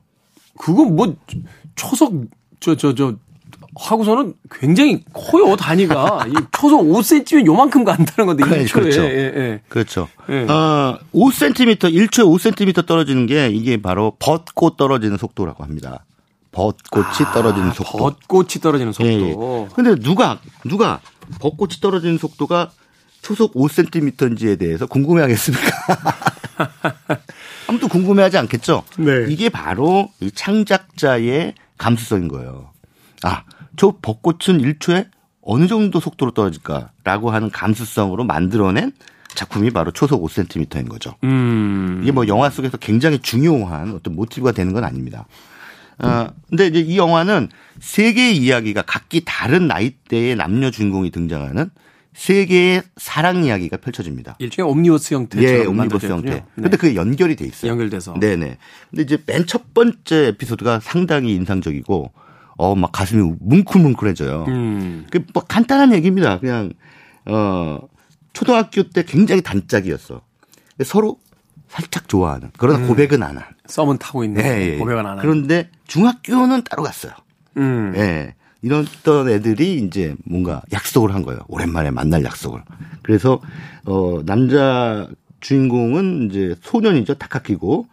그건 0.58 0.96
뭐 0.96 1.14
초속 1.74 2.26
저저 2.60 2.94
저 2.94 3.14
하고서는 3.78 4.34
굉장히 4.50 5.04
커요 5.12 5.54
단위가 5.54 6.26
이 6.28 6.32
초속 6.52 6.82
5cm면 6.86 7.46
요만큼 7.46 7.84
간다는 7.84 8.26
건데 8.26 8.64
1초에 8.64 8.72
그렇죠. 8.72 9.02
예, 9.02 9.32
예. 9.36 9.60
그렇죠. 9.68 10.08
예. 10.30 10.44
어, 10.44 10.98
5cm 11.14 11.78
1초에 11.78 12.24
5cm 12.24 12.86
떨어지는 12.86 13.26
게 13.26 13.48
이게 13.50 13.80
바로 13.80 14.16
벚꽃 14.18 14.76
떨어지는 14.76 15.18
속도라고 15.18 15.62
합니다. 15.62 16.04
벚꽃이 16.52 17.26
아, 17.26 17.32
떨어지는 17.34 17.72
속도. 17.72 17.98
벚꽃이 17.98 18.48
떨어지는 18.62 18.92
속도. 18.92 19.08
예, 19.08 19.30
예. 19.30 19.68
근데 19.74 19.94
누가 19.96 20.40
누가 20.64 21.00
벚꽃이 21.38 21.74
떨어지는 21.82 22.16
속도가 22.16 22.70
초속 23.20 23.52
5cm인지에 23.54 24.58
대해서 24.58 24.86
궁금해 24.86 25.20
하겠습니까? 25.20 25.66
아무도 27.68 27.88
궁금해하지 27.88 28.38
않겠죠. 28.38 28.84
네. 28.98 29.26
이게 29.28 29.48
바로 29.48 30.10
이 30.20 30.30
창작자의 30.30 31.54
감수성인 31.78 32.28
거예요. 32.28 32.70
아, 33.22 33.44
저 33.76 33.96
벚꽃은 34.00 34.60
1초에 34.60 35.08
어느 35.42 35.66
정도 35.66 36.00
속도로 36.00 36.32
떨어질까라고 36.32 37.30
하는 37.30 37.50
감수성으로 37.50 38.24
만들어낸 38.24 38.92
작품이 39.34 39.70
바로 39.70 39.90
초속 39.92 40.22
5cm인 40.24 40.88
거죠. 40.88 41.14
음. 41.24 42.00
이게 42.02 42.10
뭐 42.10 42.26
영화 42.26 42.50
속에서 42.50 42.76
굉장히 42.78 43.18
중요한 43.18 43.94
어떤 43.94 44.16
모티브가 44.16 44.52
되는 44.52 44.72
건 44.72 44.84
아닙니다. 44.84 45.26
어, 45.98 46.28
근데 46.48 46.66
이제 46.66 46.80
이 46.80 46.98
영화는 46.98 47.48
세 47.80 48.12
개의 48.12 48.36
이야기가 48.36 48.82
각기 48.82 49.22
다른 49.24 49.66
나이대의 49.66 50.36
남녀 50.36 50.70
주인공이 50.70 51.10
등장하는 51.10 51.70
세 52.16 52.46
개의 52.46 52.82
사랑 52.96 53.44
이야기가 53.44 53.76
펼쳐집니다. 53.76 54.36
일종의 54.38 54.70
옴니버스 54.70 55.12
형태. 55.14 55.38
예, 55.42 55.64
옴니버스 55.66 56.06
형태. 56.06 56.30
네. 56.30 56.44
근데 56.54 56.76
그게 56.78 56.94
연결이 56.96 57.36
돼 57.36 57.44
있어요. 57.44 57.70
연결돼서. 57.72 58.14
네네. 58.18 58.56
근데 58.90 59.02
이제 59.02 59.18
맨 59.26 59.46
첫 59.46 59.74
번째 59.74 60.28
에피소드가 60.28 60.80
상당히 60.80 61.34
인상적이고, 61.34 62.10
어, 62.56 62.74
막 62.74 62.90
가슴이 62.92 63.34
뭉클뭉클해져요. 63.40 64.44
음. 64.48 65.06
그 65.10 65.20
뭐 65.34 65.44
간단한 65.44 65.92
얘기입니다. 65.92 66.40
그냥, 66.40 66.72
어, 67.26 67.80
초등학교 68.32 68.82
때 68.84 69.04
굉장히 69.04 69.42
단짝이었어. 69.42 70.22
서로 70.84 71.18
살짝 71.68 72.08
좋아하는. 72.08 72.50
그러나 72.56 72.78
음. 72.78 72.88
고백은 72.88 73.22
안 73.22 73.36
한. 73.36 73.44
썸은 73.66 73.98
타고 73.98 74.24
있는. 74.24 74.42
네, 74.42 74.72
예. 74.72 74.76
고백은 74.78 75.00
안 75.00 75.06
하는. 75.06 75.20
그런데 75.22 75.70
중학교는 75.86 76.62
따로 76.64 76.82
갔어요. 76.82 77.12
음. 77.58 77.92
예. 77.96 78.34
이랬던 78.66 79.28
애들이 79.28 79.76
이제 79.76 80.14
뭔가 80.24 80.62
약속을 80.72 81.14
한 81.14 81.22
거예요. 81.22 81.40
오랜만에 81.48 81.90
만날 81.92 82.24
약속을. 82.24 82.60
그래서 83.02 83.40
어 83.84 84.20
남자 84.26 85.08
주인공은 85.40 86.28
이제 86.30 86.56
소년이죠. 86.62 87.14
타카키고 87.14 87.86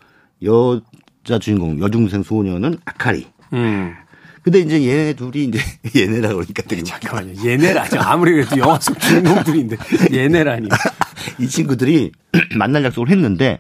여자 0.43 1.37
주인공 1.39 1.79
여중생 1.79 2.23
소년은 2.23 2.79
아카리. 2.85 3.27
음. 3.53 3.93
근데 4.41 4.59
이제 4.59 4.83
얘네 4.85 5.13
둘이 5.13 5.45
이제 5.45 5.59
얘네라 5.95 6.29
그러니까 6.29 6.63
되게 6.63 6.81
잠깐만요. 6.83 7.45
얘네라죠. 7.47 7.99
아무리 7.99 8.31
그래도 8.33 8.57
영화 8.57 8.79
속 8.79 8.99
주인공들인데 8.99 9.77
얘네라니. 10.11 10.69
이 11.39 11.47
친구들이 11.47 12.11
만날 12.57 12.83
약속을 12.83 13.09
했는데 13.09 13.59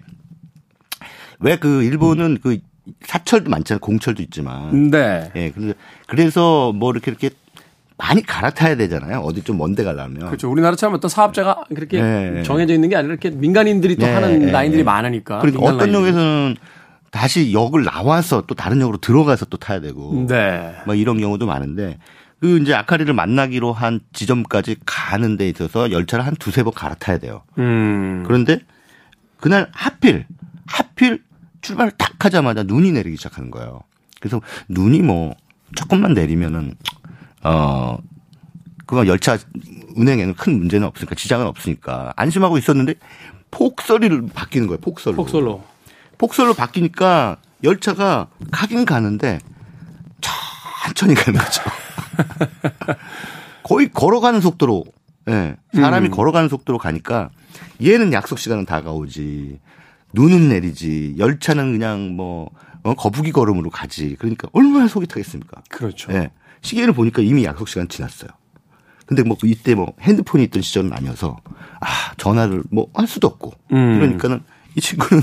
왜 1.39 1.57
그 1.57 1.83
일본은 1.83 2.39
그 2.41 2.57
사철도 3.05 3.49
많잖아요. 3.49 3.79
공철도 3.79 4.21
있지만. 4.23 4.91
네. 4.91 5.31
예. 5.35 5.51
그래서 5.51 5.73
그래서 6.07 6.73
뭐 6.73 6.91
이렇게 6.91 7.11
이렇게 7.11 7.29
많이 7.97 8.21
갈아타야 8.23 8.75
되잖아요. 8.75 9.19
어디 9.19 9.43
좀 9.43 9.57
먼데 9.57 9.83
가려면. 9.83 10.25
그렇죠. 10.27 10.51
우리나라처럼 10.51 10.95
어떤 10.95 11.09
사업자가 11.09 11.63
그렇게 11.73 12.01
네. 12.01 12.43
정해져 12.43 12.73
있는 12.73 12.89
게 12.89 12.95
아니라 12.95 13.13
이렇게 13.13 13.29
민간인들이 13.29 13.95
또 13.95 14.05
네. 14.05 14.13
하는 14.13 14.39
네. 14.39 14.51
라인들이 14.51 14.83
많으니까. 14.83 15.39
그러니까 15.39 15.63
어떤 15.63 15.77
라인들이. 15.77 16.01
역에서는 16.01 16.55
다시 17.11 17.53
역을 17.53 17.83
나와서 17.83 18.43
또 18.47 18.55
다른 18.55 18.81
역으로 18.81 18.97
들어가서 18.97 19.45
또 19.45 19.57
타야 19.57 19.79
되고. 19.79 20.25
네. 20.27 20.73
뭐 20.85 20.95
이런 20.95 21.19
경우도 21.19 21.45
많은데 21.45 21.99
그 22.39 22.57
이제 22.59 22.73
아카리를 22.73 23.13
만나기로 23.13 23.71
한 23.71 24.01
지점까지 24.11 24.77
가는 24.85 25.37
데 25.37 25.47
있어서 25.47 25.91
열차를 25.91 26.25
한 26.25 26.35
두세 26.35 26.63
번 26.63 26.73
갈아타야 26.73 27.19
돼요. 27.19 27.43
음. 27.57 28.23
그런데 28.25 28.59
그날 29.39 29.69
하필 29.71 30.25
하필 30.65 31.21
출발을 31.63 31.91
딱 31.97 32.23
하자마자 32.23 32.63
눈이 32.63 32.91
내리기 32.91 33.17
시작하는 33.17 33.49
거예요. 33.49 33.81
그래서 34.19 34.39
눈이 34.69 35.01
뭐 35.01 35.35
조금만 35.75 36.13
내리면은 36.13 36.75
어 37.43 37.97
그거 38.85 39.07
열차 39.07 39.37
운행에는 39.95 40.35
큰 40.35 40.59
문제는 40.59 40.87
없으니까 40.87 41.15
지장은 41.15 41.47
없으니까 41.47 42.13
안심하고 42.15 42.57
있었는데 42.57 42.95
폭설이를 43.49 44.27
바뀌는 44.33 44.67
거예요. 44.67 44.79
폭설로. 44.79 45.15
폭설로. 45.15 45.63
폭설로 46.17 46.53
바뀌니까 46.53 47.37
열차가 47.63 48.27
가긴 48.51 48.85
가는데 48.85 49.39
천천히 50.83 51.15
가는 51.15 51.39
거죠. 51.39 51.61
거의 53.63 53.89
걸어가는 53.89 54.41
속도로 54.41 54.83
예. 55.29 55.31
네, 55.31 55.55
사람이 55.73 56.09
음. 56.09 56.11
걸어가는 56.11 56.49
속도로 56.49 56.77
가니까 56.77 57.29
얘는 57.81 58.13
약속 58.13 58.39
시간은 58.39 58.65
다가오지. 58.65 59.59
눈은 60.13 60.49
내리지. 60.49 61.15
열차는 61.17 61.73
그냥 61.73 62.15
뭐 62.15 62.49
어, 62.83 62.93
거북이 62.95 63.31
걸음으로 63.31 63.69
가지. 63.69 64.15
그러니까 64.19 64.47
얼마나 64.53 64.87
속이 64.87 65.07
타겠습니까? 65.07 65.61
그렇죠. 65.69 66.11
예. 66.13 66.17
네. 66.19 66.31
시계를 66.61 66.93
보니까 66.93 67.21
이미 67.21 67.43
약속 67.43 67.67
시간 67.67 67.87
지났어요. 67.87 68.29
근데 69.05 69.23
뭐 69.23 69.35
이때 69.43 69.75
뭐 69.75 69.93
핸드폰이 70.01 70.43
있던 70.45 70.61
시절은 70.61 70.93
아니어서 70.93 71.37
아 71.81 72.13
전화를 72.17 72.63
뭐 72.71 72.87
할 72.93 73.05
수도 73.07 73.27
없고 73.27 73.51
음. 73.73 73.99
그러니까는 73.99 74.41
이 74.75 74.81
친구는 74.81 75.21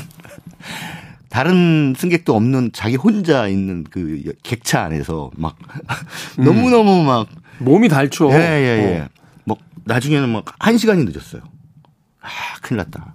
다른 1.31 1.95
승객도 1.97 2.35
없는 2.35 2.71
자기 2.73 2.97
혼자 2.97 3.47
있는 3.49 3.85
그 3.85 4.23
객차 4.43 4.83
안에서 4.83 5.31
막 5.37 5.57
음. 6.39 6.45
너무너무 6.45 7.05
막 7.05 7.29
몸이 7.59 7.89
달죠. 7.89 8.31
예, 8.33 8.37
예, 8.37 8.95
예. 8.97 9.01
어. 9.01 9.09
뭐 9.45 9.57
나중에는 9.85 10.29
막 10.31 10.45
한 10.59 10.77
시간이 10.77 11.05
늦었어요. 11.05 11.43
아, 12.21 12.29
큰일 12.61 12.79
났다. 12.79 13.15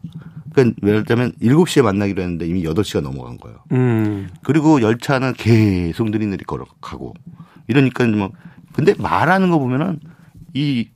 그러니까 0.55 0.88
예를 0.88 1.03
들면 1.03 1.33
7시에 1.41 1.81
만나기로 1.81 2.21
했는데 2.21 2.47
이미 2.47 2.63
8시가 2.63 3.01
넘어간 3.01 3.38
거예요. 3.38 3.59
음. 3.74 4.29
그리고 4.43 4.81
열차는 4.81 5.33
계속 5.33 6.09
느리느리 6.09 6.43
걸어가고 6.45 7.13
이러니까 7.67 8.05
뭐 8.05 8.31
근데 8.74 8.93
말하는 8.97 9.50
거 9.50 9.59
보면은 9.59 10.00
이 10.53 10.89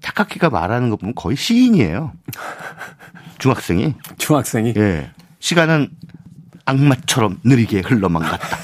타카키가 0.00 0.50
말하는 0.50 0.90
거 0.90 0.96
보면 0.96 1.14
거의 1.14 1.36
시인이에요. 1.36 2.12
중학생이. 3.38 3.94
중학생이. 4.18 4.74
예. 4.76 5.10
시간은 5.40 5.90
악마처럼 6.64 7.40
느리게 7.44 7.80
흘러만 7.80 8.22
갔다. 8.22 8.58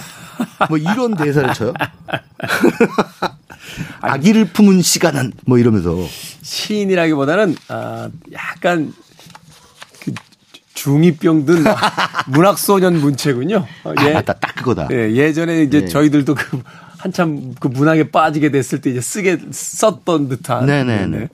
뭐 0.68 0.78
이런 0.78 1.16
대사를 1.16 1.52
쳐요. 1.54 1.72
아기를 4.00 4.46
품은 4.46 4.82
시간은 4.82 5.32
뭐 5.46 5.58
이러면서 5.58 5.96
시인이라기보다는 6.42 7.56
아 7.68 8.08
약간 8.32 8.92
그 8.92 9.05
중이병 10.76 11.46
든 11.46 11.64
문학소년 12.28 13.00
문체군요. 13.00 13.66
아, 13.82 13.94
예. 14.04 14.10
아, 14.10 14.14
맞다, 14.14 14.34
딱 14.34 14.54
그거다. 14.54 14.88
예, 14.92 15.10
예전에 15.10 15.62
이제 15.62 15.82
예. 15.82 15.88
저희들도 15.88 16.34
그 16.34 16.62
한참 16.98 17.54
그 17.58 17.66
문학에 17.66 18.10
빠지게 18.10 18.50
됐을 18.50 18.80
때 18.80 18.90
이제 18.90 19.00
쓰게 19.00 19.38
썼던 19.50 20.28
듯한. 20.28 20.66
네네네. 20.66 21.18
네. 21.18 21.28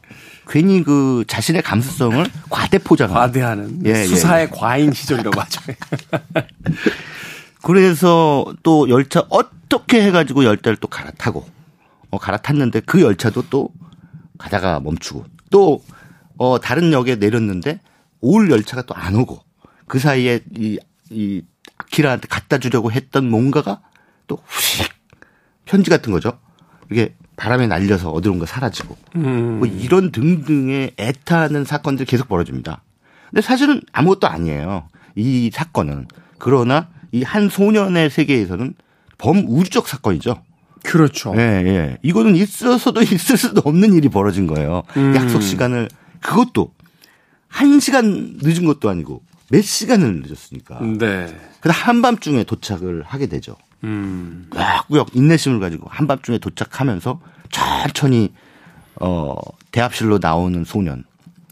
괜히 0.48 0.82
그 0.82 1.24
자신의 1.26 1.62
감수성을 1.62 2.24
과대 2.48 2.78
포장하는. 2.78 3.20
과대하는. 3.20 3.80
예, 3.84 3.90
예, 3.90 4.04
수사의 4.04 4.48
예. 4.50 4.56
과잉 4.56 4.92
시절이라고 4.92 5.40
하죠. 5.40 5.60
그래서 7.62 8.44
또 8.62 8.88
열차 8.88 9.24
어떻게 9.28 10.02
해가지고 10.02 10.44
열차를 10.44 10.76
또 10.76 10.88
갈아타고 10.88 11.46
어, 12.10 12.18
갈아탔는데 12.18 12.80
그 12.80 13.00
열차도 13.02 13.44
또 13.50 13.70
가다가 14.38 14.80
멈추고 14.80 15.24
또 15.50 15.82
어, 16.38 16.60
다른 16.60 16.92
역에 16.92 17.16
내렸는데 17.16 17.80
올 18.22 18.50
열차가 18.50 18.82
또 18.82 18.94
안 18.96 19.14
오고 19.14 19.40
그 19.86 19.98
사이에 19.98 20.40
이, 20.56 20.78
이 21.10 21.42
아키라한테 21.78 22.28
갖다 22.28 22.58
주려고 22.58 22.90
했던 22.90 23.28
뭔가가 23.28 23.80
또 24.26 24.38
후식 24.46 24.88
편지 25.66 25.90
같은 25.90 26.12
거죠. 26.12 26.38
이게 26.90 27.14
바람에 27.36 27.66
날려서 27.66 28.10
어디론가 28.10 28.46
사라지고 28.46 28.96
음. 29.16 29.58
뭐 29.58 29.66
이런 29.68 30.12
등등의 30.12 30.92
애타는 30.98 31.64
사건들이 31.64 32.06
계속 32.06 32.28
벌어집니다. 32.28 32.82
근데 33.30 33.40
사실은 33.42 33.80
아무것도 33.92 34.26
아니에요. 34.28 34.88
이 35.16 35.50
사건은 35.52 36.06
그러나 36.38 36.88
이 37.12 37.22
한 37.24 37.48
소년의 37.50 38.08
세계에서는 38.10 38.74
범우주적 39.18 39.86
사건이죠. 39.88 40.42
그렇죠. 40.82 41.34
예, 41.36 41.40
예. 41.40 41.98
이거는 42.02 42.34
있어서도 42.36 43.02
있을 43.04 43.36
수도 43.36 43.60
없는 43.64 43.92
일이 43.94 44.08
벌어진 44.08 44.46
거예요. 44.46 44.82
음. 44.96 45.14
약속 45.14 45.42
시간을 45.42 45.88
그것도 46.20 46.72
한 47.52 47.80
시간 47.80 48.38
늦은 48.42 48.64
것도 48.64 48.88
아니고 48.88 49.22
몇 49.50 49.62
시간을 49.62 50.22
늦었으니까. 50.22 50.80
네. 50.80 51.38
그래서 51.60 51.78
한밤중에 51.78 52.44
도착을 52.44 53.02
하게 53.06 53.26
되죠. 53.26 53.56
음. 53.84 54.48
꾸역꾸역 54.50 55.14
인내심을 55.14 55.60
가지고 55.60 55.86
한밤중에 55.90 56.38
도착하면서 56.38 57.20
천천히 57.50 58.32
어 58.96 59.36
대합실로 59.70 60.18
나오는 60.20 60.64
소년. 60.64 61.04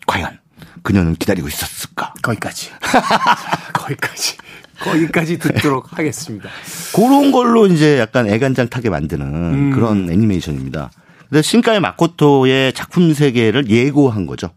과연 0.06 0.38
그녀는 0.82 1.14
기다리고 1.16 1.48
있었을까? 1.48 2.14
거기까지. 2.22 2.70
거기까지. 3.74 4.38
거기까지 4.80 5.38
듣도록 5.38 5.98
하겠습니다. 5.98 6.48
그런 6.96 7.30
걸로 7.30 7.66
이제 7.66 7.98
약간 7.98 8.26
애간장 8.26 8.68
타게 8.70 8.88
만드는 8.88 9.26
음. 9.26 9.70
그런 9.72 10.10
애니메이션입니다. 10.10 10.90
근데 11.28 11.42
신카이 11.42 11.78
마코토의 11.80 12.72
작품 12.72 13.12
세계를 13.12 13.68
예고한 13.68 14.24
거죠. 14.24 14.50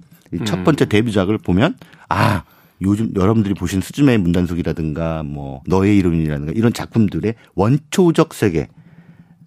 첫 0.45 0.59
음. 0.59 0.63
번째 0.63 0.85
데뷔작을 0.85 1.37
보면 1.37 1.77
아 2.09 2.43
요즘 2.81 3.11
여러분들이 3.15 3.53
보신 3.53 3.81
스즈메의 3.81 4.17
문단속이라든가 4.17 5.23
뭐 5.23 5.61
너의 5.65 5.97
이름이라든가 5.97 6.53
이런 6.55 6.73
작품들의 6.73 7.35
원초적 7.55 8.33
세계 8.33 8.67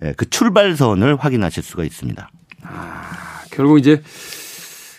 예, 0.05 0.13
그 0.17 0.29
출발선을 0.29 1.17
확인하실 1.17 1.63
수가 1.63 1.85
있습니다. 1.85 2.31
아, 2.63 3.41
결국 3.51 3.79
이제 3.79 4.03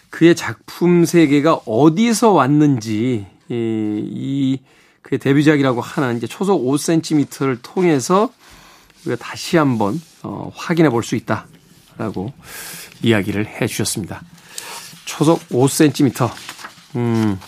그의 0.10 0.36
작품 0.36 1.06
세계가 1.06 1.62
어디서 1.66 2.32
왔는지 2.32 3.28
이, 3.50 3.54
이 3.54 4.60
그의 5.02 5.20
데뷔작이라고 5.20 5.82
하는 5.82 6.18
이제 6.18 6.28
초속 6.28 6.66
5cm를 6.66 7.60
통해서 7.62 8.32
우리가 9.06 9.24
다시 9.24 9.58
한번 9.58 10.02
어, 10.24 10.52
확인해 10.56 10.90
볼 10.90 11.04
수 11.04 11.16
있다라고 11.16 12.34
이야기를 13.04 13.46
해 13.46 13.68
주셨습니다. 13.68 14.22
초속 15.08 15.40
5cm. 15.50 16.30
음, 16.98 17.40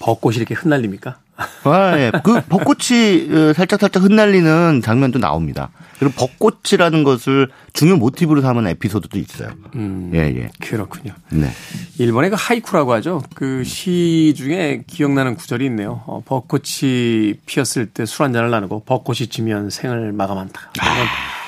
벚꽃이 0.00 0.36
이렇게 0.38 0.54
흩날립니까? 0.54 1.18
아, 1.64 1.98
예. 1.98 2.12
그 2.22 2.40
벚꽃이 2.42 3.28
어, 3.32 3.52
살짝 3.54 3.80
살짝 3.80 4.02
흩날리는 4.04 4.80
장면도 4.82 5.18
나옵니다. 5.18 5.70
그리고 5.98 6.14
벚꽃이라는 6.16 7.02
것을 7.04 7.48
중요 7.72 7.96
모티브로 7.96 8.40
삼은 8.40 8.66
에피소드도 8.68 9.18
있어요. 9.18 9.50
음, 9.74 10.10
예, 10.14 10.18
예. 10.20 10.50
그렇군요. 10.60 11.12
네. 11.30 11.50
일본의 11.98 12.30
그 12.30 12.36
하이쿠라고 12.38 12.92
하죠. 12.94 13.22
그 13.34 13.62
시 13.64 14.32
중에 14.36 14.84
기억나는 14.86 15.34
구절이 15.34 15.64
있네요. 15.66 16.02
어, 16.06 16.22
벚꽃이 16.24 17.34
피었을 17.46 17.86
때 17.86 18.06
술 18.06 18.24
한잔을 18.24 18.50
나누고 18.50 18.84
벚꽃이 18.84 19.26
지면 19.28 19.70
생을 19.70 20.12
마감한다. 20.12 20.60
아. 20.80 21.43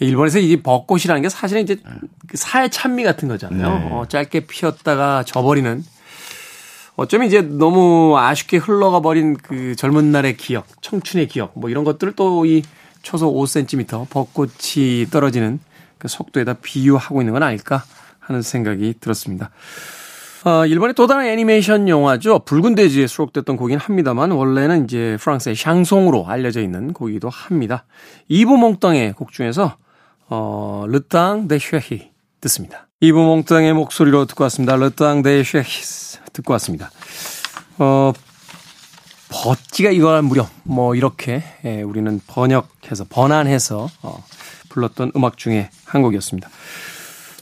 일본에서 0.00 0.38
이 0.38 0.62
벚꽃이라는 0.62 1.22
게 1.22 1.28
사실은 1.28 1.62
이제 1.62 1.76
그 2.28 2.36
사회 2.36 2.68
찬미 2.68 3.02
같은 3.04 3.28
거잖아요. 3.28 3.78
네. 3.78 3.88
어, 3.92 4.06
짧게 4.08 4.40
피었다가 4.40 5.24
져버리는 5.24 5.84
어쩌면 6.96 7.26
이제 7.26 7.42
너무 7.42 8.16
아쉽게 8.18 8.56
흘러가 8.56 9.00
버린 9.00 9.36
그 9.36 9.76
젊은 9.76 10.12
날의 10.12 10.36
기억, 10.36 10.66
청춘의 10.82 11.28
기억, 11.28 11.52
뭐 11.54 11.70
이런 11.70 11.84
것들을 11.84 12.14
또 12.14 12.44
이 12.46 12.62
초속 13.06 13.36
5cm 13.36 14.10
벚꽃이 14.10 15.06
떨어지는 15.12 15.60
그 15.96 16.08
속도에다 16.08 16.54
비유하고 16.54 17.22
있는 17.22 17.34
건 17.34 17.44
아닐까 17.44 17.84
하는 18.18 18.42
생각이 18.42 18.94
들었습니다. 19.00 19.50
어, 20.44 20.66
일본의 20.66 20.94
또 20.94 21.06
다른 21.06 21.26
애니메이션 21.26 21.88
영화죠. 21.88 22.40
붉은 22.40 22.74
돼지에 22.74 23.06
수록됐던 23.06 23.56
곡이긴 23.56 23.78
합니다만 23.78 24.32
원래는 24.32 24.84
이제 24.84 25.16
프랑스의 25.20 25.54
샹송으로 25.54 26.26
알려져 26.26 26.60
있는 26.60 26.92
곡이기도 26.92 27.28
합니다. 27.30 27.84
이브 28.26 28.50
몽땅의 28.50 29.12
곡 29.12 29.30
중에서 29.30 29.76
어, 30.28 30.84
르땅 30.88 31.48
데 31.48 31.58
쉐히 31.58 32.10
듣습니다. 32.40 32.88
이브 33.00 33.16
몽땅의 33.16 33.74
목소리로 33.74 34.26
듣고 34.26 34.44
왔습니다. 34.44 34.76
Le 34.76 34.89
Temps 34.89 35.22
des 35.22 35.42
cerises 35.42 35.64
듣고 36.32 36.52
왔습니다. 36.54 36.90
어, 37.78 38.12
버찌가 39.28 39.90
익어갈 39.90 40.22
무렵 40.22 40.48
뭐 40.62 40.94
이렇게 40.94 41.42
예, 41.64 41.82
우리는 41.82 42.20
번역해서 42.26 43.06
번안해서 43.08 43.88
어, 44.02 44.24
불렀던 44.68 45.12
음악 45.16 45.36
중에 45.36 45.70
한 45.84 46.02
곡이었습니다. 46.02 46.48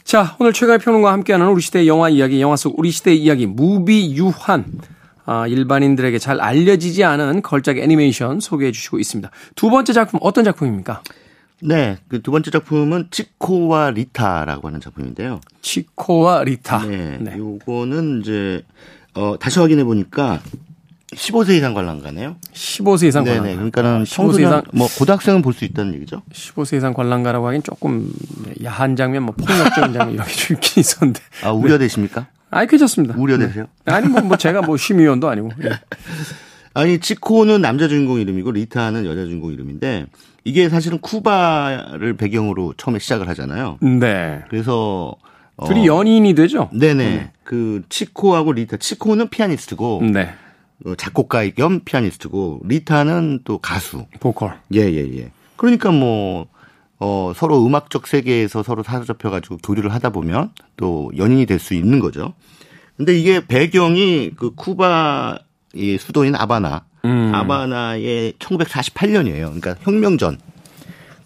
자, 0.04 0.36
오늘 0.38 0.52
최광희 0.52 0.78
평론가와 0.80 1.12
함께하는 1.12 1.48
우리 1.48 1.62
시대의 1.62 1.88
영화 1.88 2.08
이야기, 2.08 2.40
영화 2.40 2.56
속 2.56 2.78
우리 2.78 2.90
시대의 2.90 3.18
이야기, 3.18 3.46
무비 3.46 4.14
유한. 4.16 4.66
아, 5.26 5.46
일반인들에게 5.46 6.18
잘 6.18 6.40
알려지지 6.40 7.02
않은 7.02 7.40
걸작 7.40 7.78
애니메이션 7.78 8.40
소개해 8.40 8.72
주시고 8.72 8.98
있습니다. 8.98 9.30
두 9.54 9.70
번째 9.70 9.94
작품 9.94 10.20
어떤 10.22 10.44
작품입니까? 10.44 11.02
네, 11.62 11.98
그 12.08 12.20
두 12.20 12.30
번째 12.30 12.50
작품은 12.50 13.08
치코와 13.10 13.90
리타라고 13.92 14.68
하는 14.68 14.80
작품인데요. 14.80 15.40
치코와 15.62 16.44
리타. 16.44 16.86
네, 16.86 17.18
네. 17.20 17.36
요거는 17.38 18.20
이제 18.22 18.62
어 19.14 19.36
다시 19.38 19.60
확인해 19.60 19.84
보니까 19.84 20.40
15세 21.14 21.56
이상 21.56 21.72
관람가네요. 21.74 22.36
15세 22.52 23.06
이상 23.08 23.24
관람가. 23.24 23.42
네네. 23.44 23.54
그러니까는 23.56 24.02
아, 24.02 24.04
청소년 24.04 24.48
이상 24.50 24.62
뭐 24.72 24.88
고등학생은 24.98 25.42
볼 25.42 25.54
수 25.54 25.64
있다는 25.64 25.94
얘기죠. 25.94 26.22
15세 26.32 26.76
이상 26.78 26.92
관람가라고 26.92 27.46
하긴 27.46 27.62
조금 27.62 28.12
야한 28.64 28.96
장면, 28.96 29.22
뭐 29.22 29.34
폭력적인 29.36 29.92
장면 29.92 30.14
이렇게 30.14 30.32
좀 30.32 30.56
있긴 30.56 30.80
있었는데. 30.80 31.20
아 31.44 31.52
우려되십니까? 31.52 32.20
네. 32.22 32.26
아니 32.50 32.66
괜찮습니다. 32.68 33.14
우려되세요? 33.16 33.66
네. 33.84 33.92
아니 33.92 34.08
뭐, 34.08 34.20
뭐 34.22 34.36
제가 34.36 34.62
뭐 34.62 34.76
심의위원도 34.76 35.28
아니고. 35.28 35.50
네. 35.62 35.70
아니 36.74 36.98
치코는 36.98 37.60
남자 37.62 37.86
주인공 37.86 38.18
이름이고 38.18 38.50
리타는 38.50 39.06
여자 39.06 39.24
주인공 39.24 39.52
이름인데 39.52 40.06
이게 40.44 40.68
사실은 40.68 40.98
쿠바를 41.00 42.16
배경으로 42.16 42.74
처음에 42.76 42.98
시작을 42.98 43.28
하잖아요. 43.28 43.78
네. 43.80 44.42
그래서 44.50 45.14
어, 45.56 45.66
둘이 45.66 45.86
연인이 45.86 46.34
되죠? 46.34 46.68
네네. 46.72 46.94
네. 47.10 47.30
그 47.44 47.82
치코하고 47.88 48.52
리타. 48.52 48.76
치코는 48.76 49.28
피아니스트고. 49.28 50.02
네. 50.12 50.34
어, 50.84 50.94
작곡가 50.96 51.46
겸 51.50 51.80
피아니스트고 51.84 52.60
리타는 52.64 53.40
또 53.44 53.58
가수. 53.58 54.06
보컬. 54.20 54.58
예예예. 54.72 54.96
예, 55.12 55.18
예. 55.18 55.30
그러니까 55.56 55.90
뭐 55.92 56.46
어, 56.98 57.32
서로 57.34 57.64
음악적 57.64 58.06
세계에서 58.06 58.62
서로 58.62 58.82
사로잡혀 58.82 59.30
가지고 59.30 59.56
교류를 59.58 59.92
하다 59.94 60.10
보면 60.10 60.50
또 60.76 61.10
연인이 61.16 61.46
될 61.46 61.58
수 61.58 61.74
있는 61.74 62.00
거죠. 62.00 62.34
근데 62.96 63.18
이게 63.18 63.44
배경이 63.46 64.32
그 64.36 64.54
쿠바 64.54 65.38
이 65.74 65.96
수도인 65.98 66.34
아바나. 66.36 66.84
음. 67.04 67.32
아바나의 67.34 68.34
1948년이에요. 68.38 69.46
그러니까 69.46 69.76
혁명 69.80 70.18
전. 70.18 70.38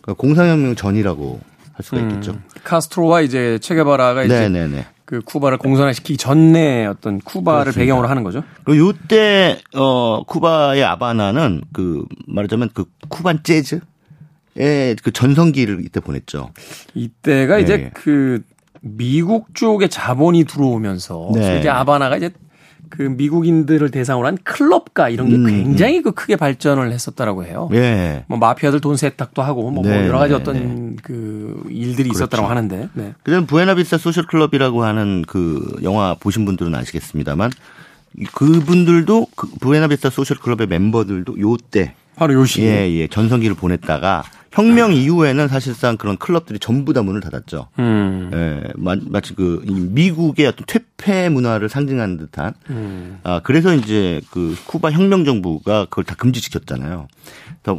그러니까 0.00 0.20
공산혁명 0.20 0.74
전이라고 0.74 1.40
할 1.72 1.84
수가 1.84 2.00
음. 2.00 2.10
있겠죠. 2.10 2.38
카스트로와 2.64 3.20
이제 3.20 3.58
체게바라가 3.60 4.24
이제 4.24 4.48
네네네. 4.48 4.86
그 5.04 5.22
쿠바를 5.22 5.56
공산화시키기 5.56 6.18
전에 6.18 6.84
어떤 6.84 7.18
쿠바를 7.20 7.64
그렇습니다. 7.64 7.80
배경으로 7.80 8.08
하는 8.08 8.24
거죠. 8.24 8.44
그 8.64 8.76
요때 8.76 9.58
어 9.74 10.22
쿠바의 10.24 10.84
아바나는 10.84 11.62
그 11.72 12.04
말하자면 12.26 12.70
그 12.74 12.84
쿠반 13.08 13.42
재즈 13.42 13.80
의그 14.56 15.12
전성기를 15.12 15.82
이때 15.84 16.00
보냈죠. 16.00 16.50
이때가 16.94 17.56
네. 17.56 17.62
이제 17.62 17.90
그 17.94 18.42
미국 18.80 19.54
쪽에 19.54 19.88
자본이 19.88 20.44
들어오면서 20.44 21.30
네. 21.34 21.58
이제 21.58 21.68
아바나가 21.70 22.16
이제 22.16 22.30
그 22.90 23.02
미국인들을 23.02 23.90
대상으로 23.90 24.26
한 24.26 24.38
클럽가 24.42 25.08
이런 25.08 25.28
게 25.28 25.36
음, 25.36 25.46
굉장히 25.46 25.98
음. 25.98 26.02
그 26.02 26.12
크게 26.12 26.36
발전을 26.36 26.92
했었다라고 26.92 27.44
해요. 27.44 27.68
예. 27.72 28.24
뭐 28.28 28.38
마피아들 28.38 28.80
돈 28.80 28.96
세탁도 28.96 29.42
하고 29.42 29.62
뭐, 29.62 29.70
뭐 29.70 29.82
네, 29.84 29.98
뭐 29.98 30.06
여러 30.08 30.18
가지 30.18 30.34
네, 30.34 30.40
어떤 30.40 30.54
네. 30.54 30.96
그 31.02 31.62
일들이 31.68 32.08
그렇죠. 32.08 32.24
있었다고 32.24 32.46
하는데. 32.48 32.88
네. 32.94 33.14
그다음 33.22 33.46
부에나비스타 33.46 33.98
소셜 33.98 34.26
클럽이라고 34.26 34.84
하는 34.84 35.24
그 35.26 35.76
영화 35.82 36.14
보신 36.18 36.44
분들은 36.44 36.74
아시겠습니다만 36.74 37.50
그분들도 38.34 39.26
그 39.36 39.48
부에나비스타 39.60 40.10
소셜 40.10 40.38
클럽의 40.38 40.66
멤버들도 40.66 41.38
요때 41.40 41.94
바로 42.16 42.34
요 42.34 42.44
시 42.44 42.62
예, 42.62 42.90
예. 42.90 43.06
전성기를 43.06 43.54
보냈다가 43.54 44.24
혁명 44.50 44.92
이후에는 44.92 45.46
사실상 45.46 45.96
그런 45.96 46.16
클럽들이 46.16 46.58
전부 46.58 46.92
다 46.92 47.02
문을 47.02 47.20
닫았죠. 47.20 47.68
음. 47.78 48.30
예, 48.34 48.72
마치 48.76 49.34
그 49.34 49.62
미국의 49.66 50.46
어떤 50.46 50.64
퇴폐 50.66 51.30
문화를 51.30 51.70
상징하는 51.70 52.18
듯한. 52.18 52.52
음. 52.68 53.18
아 53.22 53.40
그래서 53.42 53.74
이제 53.74 54.20
그 54.30 54.54
쿠바 54.66 54.90
혁명 54.90 55.24
정부가 55.24 55.86
그걸 55.86 56.04
다 56.04 56.14
금지시켰잖아요. 56.14 57.08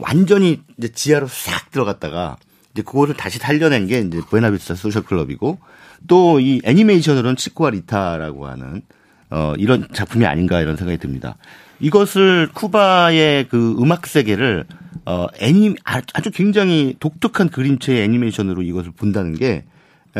완전히 0.01 0.61
이제 0.77 0.87
지하로 0.91 1.27
싹 1.27 1.69
들어갔다가 1.71 2.37
이제 2.73 2.81
그거를 2.81 3.15
다시 3.15 3.37
살려낸 3.37 3.85
게 3.87 3.99
이제 3.99 4.19
부에나비스타 4.29 4.73
소셜 4.75 5.03
클럽이고 5.03 5.59
또 6.07 6.39
이 6.39 6.59
애니메이션으로는 6.63 7.35
치코와 7.35 7.69
리타라고 7.71 8.47
하는 8.47 8.81
어 9.29 9.53
이런 9.57 9.87
작품이 9.93 10.25
아닌가 10.25 10.59
이런 10.61 10.75
생각이 10.75 10.97
듭니다. 10.97 11.35
이것을 11.79 12.49
쿠바의 12.53 13.47
그 13.49 13.75
음악 13.79 14.07
세계를 14.07 14.65
어 15.05 15.27
애니 15.39 15.75
아주 15.83 16.31
굉장히 16.31 16.95
독특한 16.99 17.49
그림체의 17.49 18.03
애니메이션으로 18.03 18.63
이것을 18.63 18.91
본다는 18.95 19.35
게 19.35 19.65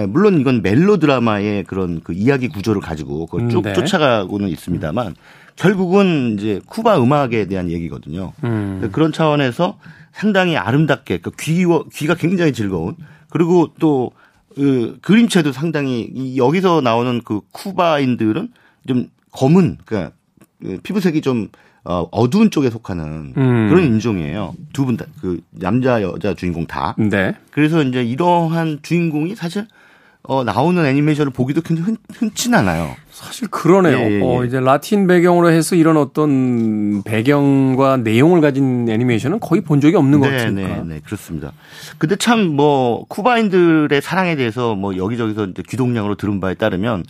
물론 0.07 0.39
이건 0.39 0.61
멜로 0.61 0.97
드라마의 0.97 1.63
그런 1.63 2.01
그 2.03 2.13
이야기 2.13 2.47
구조를 2.47 2.81
가지고 2.81 3.25
그걸 3.25 3.49
쭉 3.49 3.57
음, 3.57 3.61
네. 3.63 3.73
쫓아가고는 3.73 4.47
있습니다만 4.49 5.15
결국은 5.55 6.37
이제 6.37 6.61
쿠바 6.65 7.01
음악에 7.01 7.45
대한 7.45 7.69
얘기거든요. 7.69 8.33
음. 8.43 8.89
그런 8.91 9.11
차원에서 9.11 9.77
상당히 10.11 10.57
아름답게 10.57 11.19
그 11.19 11.31
귀, 11.39 11.65
귀가 11.93 12.15
굉장히 12.15 12.53
즐거운 12.53 12.95
그리고 13.29 13.73
또 13.79 14.11
그 14.59 14.97
그림체도 15.01 15.51
상당히 15.51 16.35
여기서 16.35 16.81
나오는 16.81 17.21
그 17.23 17.41
쿠바인들은 17.51 18.49
좀 18.87 19.09
검은 19.31 19.77
그러니까 19.85 20.13
그 20.61 20.79
피부색이 20.83 21.21
좀 21.21 21.47
어, 21.89 22.07
어두운 22.11 22.51
쪽에 22.51 22.69
속하는 22.69 23.33
음. 23.35 23.67
그런 23.69 23.83
인종이에요. 23.85 24.53
두 24.73 24.85
분 24.85 24.95
다, 24.95 25.05
그, 25.21 25.41
남자, 25.49 26.03
여자 26.03 26.35
주인공 26.35 26.67
다. 26.67 26.93
네. 26.99 27.33
그래서 27.49 27.81
이제 27.81 28.03
이러한 28.03 28.79
주인공이 28.83 29.35
사실, 29.35 29.65
어, 30.21 30.43
나오는 30.43 30.85
애니메이션을 30.85 31.31
보기도 31.31 31.61
굉장히 31.61 31.95
흔, 32.13 32.29
치 32.35 32.53
않아요. 32.53 32.95
사실 33.09 33.47
그러네요. 33.47 33.97
예, 33.97 34.03
예, 34.03 34.19
예. 34.19 34.21
어, 34.23 34.45
이제 34.45 34.59
라틴 34.59 35.07
배경으로 35.07 35.49
해서 35.49 35.75
이런 35.75 35.97
어떤 35.97 37.01
배경과 37.01 37.97
내용을 37.97 38.39
가진 38.39 38.87
애니메이션은 38.87 39.39
거의 39.39 39.61
본 39.61 39.81
적이 39.81 39.95
없는 39.95 40.19
네, 40.21 40.27
것 40.27 40.31
같습니다. 40.35 40.75
네, 40.75 40.83
네, 40.85 41.01
그렇습니다. 41.03 41.53
근데 41.97 42.15
참 42.17 42.45
뭐, 42.55 43.03
쿠바인들의 43.07 43.99
사랑에 44.03 44.35
대해서 44.35 44.75
뭐 44.75 44.95
여기저기서 44.95 45.45
이제 45.47 45.63
귀동량으로 45.67 46.13
들은 46.15 46.39
바에 46.39 46.53
따르면 46.53 47.03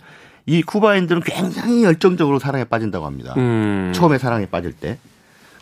이 0.50 0.62
쿠바인들은 0.62 1.22
굉장히 1.22 1.84
열정적으로 1.84 2.40
사랑에 2.40 2.64
빠진다고 2.64 3.06
합니다. 3.06 3.34
음. 3.36 3.92
처음에 3.94 4.18
사랑에 4.18 4.46
빠질 4.46 4.72
때. 4.72 4.98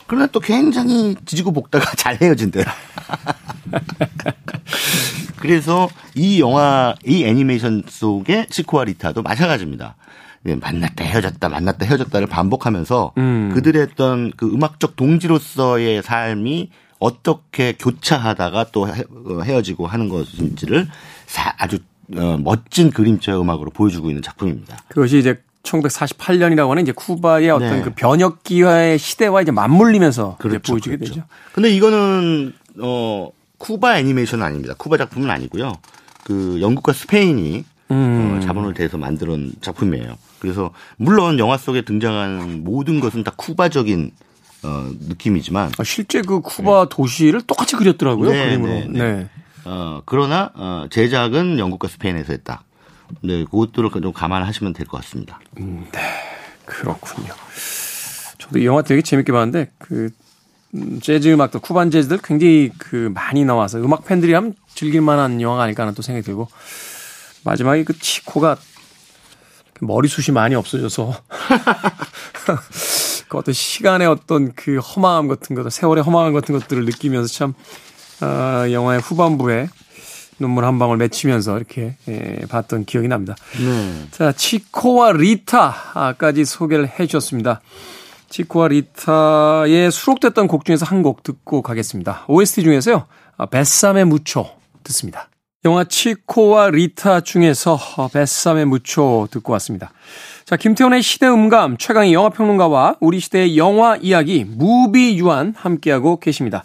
그러나 0.07 0.27
또 0.29 0.41
굉장히 0.41 1.15
지지고 1.27 1.53
볶다가 1.53 1.85
잘 1.95 2.17
헤어진대요. 2.19 2.65
그래서 5.37 5.91
이 6.15 6.41
영화, 6.41 6.95
이 7.05 7.25
애니메이션 7.25 7.83
속의 7.87 8.47
시코와 8.49 8.85
리타도 8.85 9.21
마찬가지입니다. 9.21 9.97
네, 10.45 10.57
만났다 10.57 11.05
헤어졌다 11.05 11.49
만났다 11.51 11.85
헤어졌다를 11.85 12.27
반복하면서 12.27 13.13
음. 13.19 13.51
그들의 13.53 13.83
어떤 13.83 14.33
그 14.39 14.51
음악적 14.51 14.97
동지로서의 14.97 16.03
삶이 16.03 16.71
어떻게 16.99 17.75
교차하다가 17.75 18.69
또 18.73 18.85
어, 18.85 19.43
헤어지고 19.43 19.87
하는 19.87 20.09
것인지를 20.09 20.89
아주 21.59 21.77
어, 21.77 21.98
멋진 22.09 22.91
그림체 22.91 23.33
음악으로 23.33 23.71
보여주고 23.71 24.09
있는 24.09 24.23
작품입니다. 24.23 24.79
그것이 24.89 25.19
이제 25.19 25.41
1948년이라고 25.63 26.71
하는 26.71 26.83
이제 26.83 26.93
쿠바의 26.93 27.51
어떤 27.51 27.71
네. 27.77 27.83
그 27.83 27.93
변혁 27.95 28.43
기화의 28.43 28.99
시대와 28.99 29.43
이제 29.43 29.51
맞물리면서 29.51 30.37
그렇죠, 30.39 30.57
이제 30.57 30.73
보여주게 30.73 30.97
그렇죠. 30.97 31.15
되죠. 31.15 31.27
근데 31.53 31.71
이거는 31.71 32.53
어 32.81 33.31
쿠바 33.59 33.99
애니메이션은 33.99 34.45
아닙니다. 34.45 34.75
쿠바 34.79 34.97
작품은 34.97 35.29
아니고요. 35.29 35.75
그 36.25 36.59
영국과 36.61 36.93
스페인이 36.93 37.65
음. 37.91 38.37
어, 38.37 38.41
자본을 38.41 38.75
대해서 38.75 38.99
만든 38.99 39.53
작품이에요. 39.61 40.17
그래서 40.39 40.73
물론 40.97 41.39
영화 41.39 41.57
속에 41.57 41.83
등장하는 41.83 42.65
모든 42.65 43.01
것은 43.01 43.25
다 43.25 43.33
쿠바적인 43.37 44.13
어, 44.65 44.91
느낌이지만 45.09 45.73
아, 45.79 45.85
실제 45.85 46.21
그 46.23 46.41
쿠바 46.41 46.85
네. 46.85 46.89
도시를 46.91 47.43
똑같이 47.43 47.77
그렸더라고요 47.77 48.31
네, 48.31 48.45
그림으로. 48.45 48.93
네. 48.93 49.29
어, 49.71 50.03
그러나 50.07 50.51
어, 50.55 50.87
제작은 50.91 51.59
영국과 51.59 51.89
스페인에서 51.89 52.33
했다. 52.33 52.65
네, 53.23 53.45
그것들을 53.45 53.91
좀 54.03 54.13
감안하시면 54.13 54.73
될 54.73 54.87
것 54.87 55.01
같습니다. 55.03 55.39
음, 55.59 55.87
네, 55.93 56.01
그렇군요. 56.65 57.33
저도 58.39 58.59
이 58.59 58.67
영화 58.67 58.83
되게 58.83 59.03
재밌게 59.03 59.31
봤는데 59.31 59.71
그 59.79 60.11
음, 60.75 61.01
재즈 61.01 61.29
음악도 61.29 61.61
쿠반 61.61 61.91
재즈들 61.91 62.19
굉장히 62.25 62.71
그 62.79 63.11
많이 63.15 63.45
나와서 63.45 63.79
음악 63.79 64.05
팬들이 64.07 64.33
하면 64.35 64.55
즐길 64.75 65.01
만한 65.03 65.41
영화가 65.41 65.63
아닐까 65.65 65.83
하는 65.83 65.95
또 65.95 66.03
생각이 66.03 66.25
들고 66.25 66.49
마지막에 67.45 67.85
그 67.85 67.99
치코가 67.99 68.57
머리숱이 69.81 70.35
많이 70.35 70.55
없어져서 70.55 71.15
그 73.29 73.39
어떤 73.39 73.53
시간의 73.55 74.07
어떤 74.07 74.53
그 74.55 74.79
허망함 74.79 75.29
같은 75.29 75.55
것, 75.55 75.71
세월의 75.71 76.03
허망함 76.05 76.33
같은 76.33 76.59
것들을 76.59 76.85
느끼면서 76.87 77.33
참 77.33 77.55
어, 78.21 78.71
영화의 78.71 79.01
후반부에 79.01 79.69
눈물 80.39 80.65
한 80.65 80.79
방울 80.79 80.97
맺히면서 80.99 81.57
이렇게 81.57 81.97
예, 82.09 82.41
봤던 82.49 82.85
기억이 82.85 83.09
납니다. 83.09 83.35
네. 83.59 84.07
자, 84.13 84.33
치코와 84.33 85.13
리타까지 85.13 86.45
소개를 86.45 86.89
해 86.89 87.07
주셨습니다. 87.07 87.61
치코와 88.31 88.69
리타에 88.69 89.91
수록됐던 89.91 90.47
곡 90.49 90.65
중에서 90.65 90.85
한 90.87 91.03
곡 91.03 91.23
듣고 91.23 91.63
가겠습니다. 91.63 92.25
OST 92.29 92.63
중에서요. 92.63 93.07
아, 93.37 93.47
뱃삼의 93.47 94.05
무초 94.05 94.49
듣습니다. 94.85 95.29
영화 95.65 95.83
치코와 95.85 96.71
리타 96.71 97.23
중에서 97.23 97.79
뱃삼의 98.13 98.67
무초 98.67 99.27
듣고 99.31 99.53
왔습니다. 99.55 99.91
자, 100.45 100.57
김태훈의 100.57 101.03
시대 101.03 101.27
음감, 101.27 101.79
최강희 101.79 102.13
영화평론가와 102.13 102.97
우리 103.01 103.19
시대의 103.19 103.59
영화 103.59 103.97
이야기, 103.97 104.45
무비 104.45 105.19
유한 105.19 105.55
함께하고 105.57 106.21
계십니다. 106.21 106.63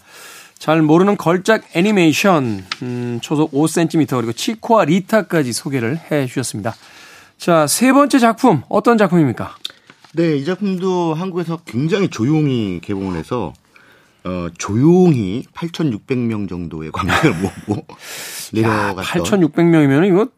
잘 0.64 0.82
모르는 0.82 1.18
걸작 1.18 1.76
애니메이션, 1.76 2.64
음, 2.84 3.20
초속 3.22 3.52
5cm 3.52 4.16
그리고 4.16 4.32
치코와 4.32 4.86
리타까지 4.86 5.52
소개를 5.52 6.00
해 6.10 6.26
주셨습니다. 6.26 6.74
자, 7.38 7.68
세 7.68 7.92
번째 7.92 8.18
작품, 8.18 8.62
어떤 8.70 8.98
작품입니까? 8.98 9.58
네, 10.14 10.38
이 10.38 10.46
작품도 10.46 11.16
한국에서 11.16 11.58
굉장히 11.66 12.08
조용히 12.08 12.80
개봉을 12.82 13.18
해서, 13.18 13.52
어, 14.24 14.48
조용히 14.58 15.44
8,600명 15.54 16.48
정도의 16.48 16.94
관객을 16.94 17.34
모으고 17.42 17.86
내려갔던. 18.54 19.04
8,600명이면 19.04 20.08
이거, 20.08 20.30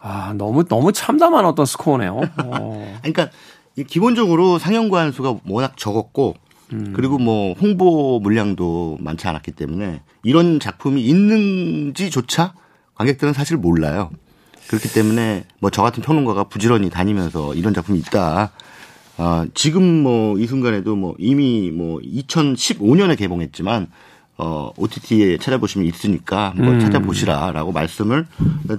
아, 0.00 0.32
너무, 0.38 0.64
너무 0.64 0.90
참담한 0.90 1.44
어떤 1.44 1.66
스코어네요. 1.66 2.18
어. 2.44 2.98
그러니까, 3.04 3.28
기본적으로 3.86 4.58
상영관 4.58 5.12
수가 5.12 5.34
워낙 5.46 5.76
적었고, 5.76 6.36
음. 6.72 6.92
그리고 6.94 7.18
뭐 7.18 7.54
홍보 7.54 8.20
물량도 8.20 8.98
많지 9.00 9.26
않았기 9.28 9.52
때문에 9.52 10.02
이런 10.22 10.60
작품이 10.60 11.02
있는지조차 11.02 12.54
관객들은 12.94 13.32
사실 13.32 13.56
몰라요. 13.56 14.10
그렇기 14.68 14.92
때문에 14.92 15.44
뭐 15.60 15.70
저 15.70 15.82
같은 15.82 16.02
평론가가 16.02 16.44
부지런히 16.44 16.90
다니면서 16.90 17.54
이런 17.54 17.74
작품이 17.74 17.98
있다. 17.98 18.52
아, 19.18 19.46
지금 19.54 20.02
뭐 20.02 20.36
이 20.38 20.46
순간에도 20.46 20.96
뭐 20.96 21.14
이미 21.18 21.70
뭐 21.70 22.00
2015년에 22.00 23.16
개봉했지만 23.18 23.88
어, 24.38 24.72
OTT에 24.76 25.36
찾아보시면 25.36 25.86
있으니까 25.86 26.54
뭐 26.56 26.68
음. 26.68 26.80
찾아보시라라고 26.80 27.70
말씀을 27.70 28.26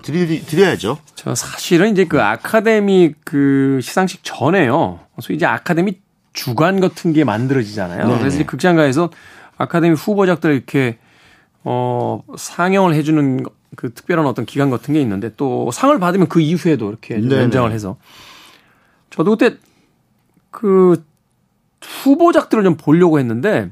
드리, 0.01 0.41
드려야죠. 0.41 0.97
저 1.15 1.35
사실은 1.35 1.91
이제 1.91 2.05
그 2.05 2.21
아카데미 2.21 3.13
그 3.23 3.79
시상식 3.81 4.21
전에요. 4.23 4.99
그래서 5.15 5.31
이제 5.33 5.45
아카데미 5.45 5.99
주간 6.33 6.79
같은 6.79 7.13
게 7.13 7.23
만들어지잖아요. 7.23 8.07
네 8.07 8.19
그래서 8.19 8.43
극장가에서 8.45 9.09
아카데미 9.57 9.95
후보작들 9.95 10.51
이렇게 10.53 10.97
어 11.63 12.21
상영을 12.35 12.93
해주는 12.95 13.45
그 13.75 13.93
특별한 13.93 14.25
어떤 14.25 14.45
기간 14.45 14.69
같은 14.69 14.93
게 14.93 15.01
있는데 15.01 15.31
또 15.37 15.71
상을 15.71 15.97
받으면 15.99 16.27
그 16.27 16.41
이후에도 16.41 16.89
이렇게 16.89 17.15
연장을 17.43 17.71
해서 17.71 17.97
저도 19.09 19.35
그때 19.37 19.57
그 20.51 21.03
후보작들을 21.81 22.63
좀 22.63 22.77
보려고 22.77 23.19
했는데 23.19 23.69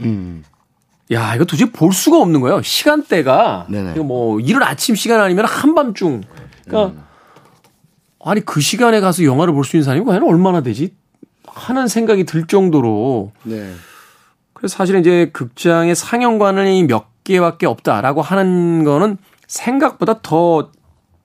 음. 0.00 0.44
야, 1.12 1.34
이거 1.34 1.44
도저히 1.44 1.70
볼 1.70 1.92
수가 1.92 2.18
없는 2.18 2.40
거예요. 2.40 2.62
시간대가 2.62 3.66
네네. 3.68 3.94
뭐 4.00 4.40
이른 4.40 4.62
아침 4.62 4.94
시간 4.94 5.20
아니면 5.20 5.44
한밤중. 5.44 6.22
그러니까 6.64 6.94
음. 6.98 7.04
아니 8.24 8.40
그 8.40 8.60
시간에 8.60 9.00
가서 9.00 9.22
영화를 9.24 9.52
볼 9.52 9.64
수 9.64 9.76
있는 9.76 9.84
사람이 9.84 10.04
과연 10.04 10.22
얼마나 10.22 10.62
되지? 10.62 10.94
하는 11.54 11.88
생각이 11.88 12.24
들 12.24 12.46
정도로. 12.46 13.32
네. 13.44 13.72
그래서 14.52 14.76
사실은 14.76 15.00
이제 15.00 15.30
극장의 15.32 15.94
상영관이 15.94 16.84
몇 16.84 17.06
개밖에 17.24 17.66
없다라고 17.66 18.22
하는 18.22 18.84
거는 18.84 19.16
생각보다 19.46 20.20
더 20.22 20.70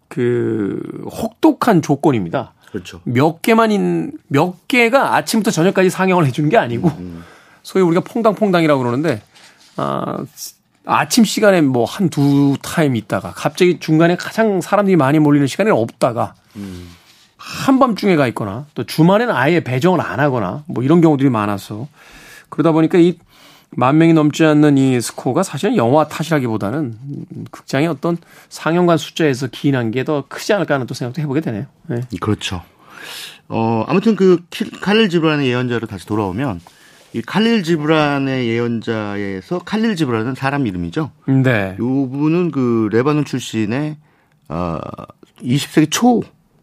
그 0.09 0.81
혹독한 1.05 1.81
조건입니다. 1.81 2.53
그렇죠. 2.71 2.99
몇 3.03 3.41
개만 3.41 4.11
몇 4.27 4.67
개가 4.67 5.15
아침부터 5.15 5.51
저녁까지 5.51 5.89
상영을 5.91 6.25
해주는 6.25 6.49
게 6.49 6.57
아니고 6.57 6.89
음. 6.97 7.23
소위 7.63 7.83
우리가 7.83 8.01
퐁당퐁당이라고 8.01 8.79
그러는데 8.81 9.21
아, 9.77 10.17
아침 10.85 11.23
시간에 11.23 11.61
뭐 11.61 11.85
한 11.85 12.09
두 12.09 12.57
타임 12.61 12.95
있다가 12.95 13.33
갑자기 13.35 13.79
중간에 13.79 14.15
가장 14.15 14.61
사람들이 14.61 14.95
많이 14.97 15.19
몰리는 15.19 15.45
시간에 15.45 15.69
없다가 15.69 16.33
음. 16.55 16.89
한밤중에 17.39 18.15
가 18.15 18.28
있거나 18.28 18.65
또 18.75 18.84
주말에는 18.84 19.34
아예 19.34 19.62
배정을 19.62 20.02
안 20.02 20.19
하거나 20.19 20.63
뭐 20.67 20.84
이런 20.84 21.02
경우들이 21.02 21.30
많아서 21.30 21.88
그러다 22.49 22.71
보니까 22.71 22.97
이 22.99 23.17
만 23.71 23.97
명이 23.97 24.13
넘지 24.13 24.43
않는 24.45 24.78
이 24.78 24.99
스코어가 24.99 25.43
사실은 25.43 25.78
영화 25.78 26.08
탓이라기보다는 26.08 26.97
극장의 27.52 27.88
어떤 27.88 28.17
상영관 28.49 28.97
숫자에서 28.97 29.47
기인한 29.47 29.91
게 29.91 30.04
더 30.04 30.23
크지 30.28 30.54
않을까 30.54 30.75
하는 30.75 30.88
또 30.88 30.93
생각도 30.95 31.21
해보게 31.21 31.41
되네요. 31.41 31.65
네. 31.88 32.02
그렇죠. 32.19 32.63
어, 33.47 33.84
아무튼 33.88 34.15
그 34.15 34.43
칼릴 34.82 35.10
지브란의 35.10 35.47
예언자로 35.49 35.86
다시 35.88 36.08
돌아오면 36.08 36.62
이 37.13 37.21
칼릴 37.21 37.63
지브란의 37.63 38.47
예언자에서 38.47 39.60
칼릴 39.60 39.95
지브란은 39.95 40.36
사람 40.36 40.65
이름이죠. 40.65 41.12
네. 41.28 41.75
이 41.75 41.82
분은 41.82 42.52
그 42.52 42.89
레바논 42.91 43.25
출신의 43.25 43.97
어 44.47 44.80
20세기 45.43 45.91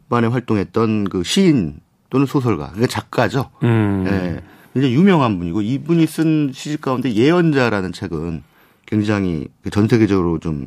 초반에 0.06 0.28
활동했던 0.28 1.08
그 1.08 1.22
시인 1.24 1.80
또는 2.10 2.26
소설가, 2.26 2.68
그러니까 2.68 2.86
작가죠. 2.86 3.50
음. 3.62 4.04
예. 4.06 4.42
굉장히 4.72 4.94
유명한 4.94 5.38
분이고 5.38 5.62
이분이 5.62 6.06
쓴 6.06 6.50
시집 6.52 6.80
가운데 6.80 7.12
예언자라는 7.12 7.92
책은 7.92 8.42
굉장히 8.86 9.48
그전 9.62 9.88
세계적으로 9.88 10.38
좀 10.38 10.66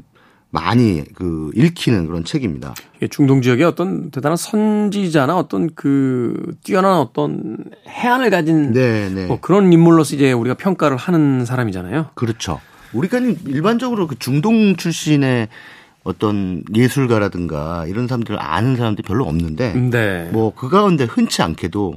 많이 0.49 1.04
그 1.13 1.52
읽히는 1.56 2.08
그런 2.08 2.23
책입니다. 2.23 2.73
중동 3.12 3.41
지역의 3.41 3.65
어떤 3.65 4.10
대단한 4.10 4.36
선지자나 4.36 5.38
어떤 5.38 5.69
그 5.75 6.56
뛰어난 6.63 6.97
어떤 6.97 7.58
해안을 7.88 8.32
가진 8.32 8.73
네네. 8.73 9.10
네. 9.10 9.25
뭐 9.28 9.39
그런 9.39 9.71
인물로서 9.71 10.15
이제 10.15 10.32
우리가 10.32 10.56
평가를 10.56 10.97
하는 10.97 11.45
사람이잖아요. 11.45 12.08
그렇죠. 12.15 12.60
우리가 12.93 13.19
일반적으로 13.45 14.08
그 14.08 14.17
중동 14.17 14.75
출신의 14.75 15.49
어떤 16.03 16.63
예술가라든가 16.73 17.85
이런 17.88 18.07
사람들을 18.07 18.39
아는 18.41 18.75
사람들이 18.75 19.05
별로 19.05 19.25
없는데 19.25 19.73
네. 19.73 20.29
뭐그 20.31 20.69
가운데 20.69 21.03
흔치 21.03 21.41
않게도 21.41 21.95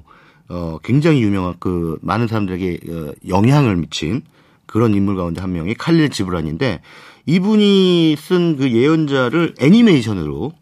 어 0.49 0.79
굉장히 0.83 1.23
유명한 1.23 1.55
그 1.59 1.99
많은 2.03 2.27
사람들에게 2.27 2.79
어, 2.91 3.13
영향을 3.29 3.77
미친 3.77 4.23
그런 4.67 4.95
인물 4.95 5.17
가운데 5.17 5.41
한 5.41 5.53
명이 5.53 5.75
칼릴 5.75 6.11
지브란인데 6.11 6.81
이분이 7.27 8.17
쓴 8.19 8.57
그 8.57 8.71
예언자를 8.73 9.55
애니메이션으로 9.61 10.53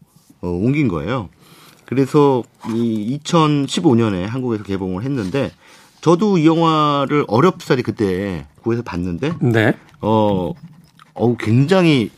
어, 0.41 0.47
옮긴 0.47 0.87
거예요. 0.87 1.29
그래서 1.85 2.43
이 2.73 3.19
2015년에 3.23 4.25
한국에서 4.25 4.63
개봉을 4.63 5.03
했는데 5.03 5.51
저도 6.01 6.37
이 6.37 6.45
영화를 6.45 7.25
어렵사리 7.27 7.83
그때 7.83 8.45
구해서 8.63 8.81
봤는데 8.81 9.33
네. 9.41 9.73
어, 9.99 10.53
어 11.13 11.37
굉장히 11.37 12.09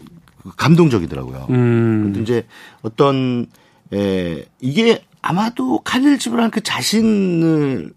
감동적이더라고요. 0.58 1.48
음. 1.50 2.22
이제 2.22 2.46
어떤 2.82 3.48
에, 3.94 4.46
이게 4.60 5.04
아마도 5.22 5.80
칼릴 5.80 6.20
지브란 6.20 6.52
그 6.52 6.62
자신을 6.62 7.94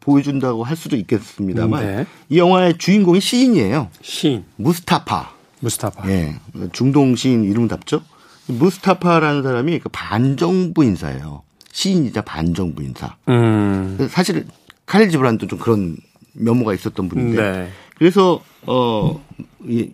보여준다고 0.00 0.64
할 0.64 0.76
수도 0.76 0.96
있겠습니다만 0.96 1.84
네. 1.84 2.06
이 2.28 2.38
영화의 2.38 2.78
주인공이 2.78 3.20
시인이에요. 3.20 3.88
시인. 4.02 4.44
무스타파. 4.56 5.32
무스타파. 5.60 6.10
예. 6.10 6.34
중동 6.72 7.14
시인 7.14 7.44
이름답죠? 7.44 8.02
무스타파라는 8.46 9.42
사람이 9.42 9.78
그 9.78 9.88
반정부 9.90 10.84
인사예요. 10.84 11.42
시인이자 11.72 12.22
반정부 12.22 12.82
인사. 12.82 13.16
음. 13.28 13.96
사실 14.10 14.46
칼릴 14.86 15.10
지브란도 15.10 15.46
좀 15.46 15.58
그런 15.58 15.96
면모가 16.32 16.74
있었던 16.74 17.08
분인데. 17.08 17.36
네. 17.52 17.68
그래서 17.96 18.42
어 18.66 19.20
이, 19.64 19.90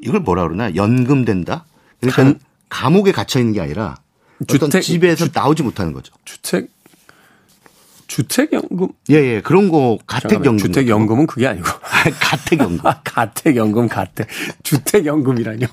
이걸 0.00 0.20
뭐라 0.20 0.42
그러나 0.42 0.74
연금된다. 0.74 1.64
그러니까 2.00 2.22
간... 2.22 2.38
감옥에 2.68 3.12
갇혀 3.12 3.38
있는 3.38 3.52
게 3.52 3.60
아니라 3.60 3.96
주택, 4.46 4.62
어떤 4.62 4.80
집에서 4.80 5.26
주, 5.26 5.30
나오지 5.34 5.62
못하는 5.62 5.92
거죠. 5.92 6.12
주택 6.24 6.68
주택연금? 8.06 8.88
예, 9.10 9.14
예. 9.16 9.40
그런 9.40 9.68
거, 9.68 9.98
가택연금. 10.06 10.58
주택연금은 10.58 11.26
그게 11.26 11.46
아니고. 11.46 11.66
가택연금. 12.20 12.86
아, 12.86 13.00
가택연금, 13.02 13.88
가택. 13.88 14.28
주택연금이라뇨. 14.62 15.66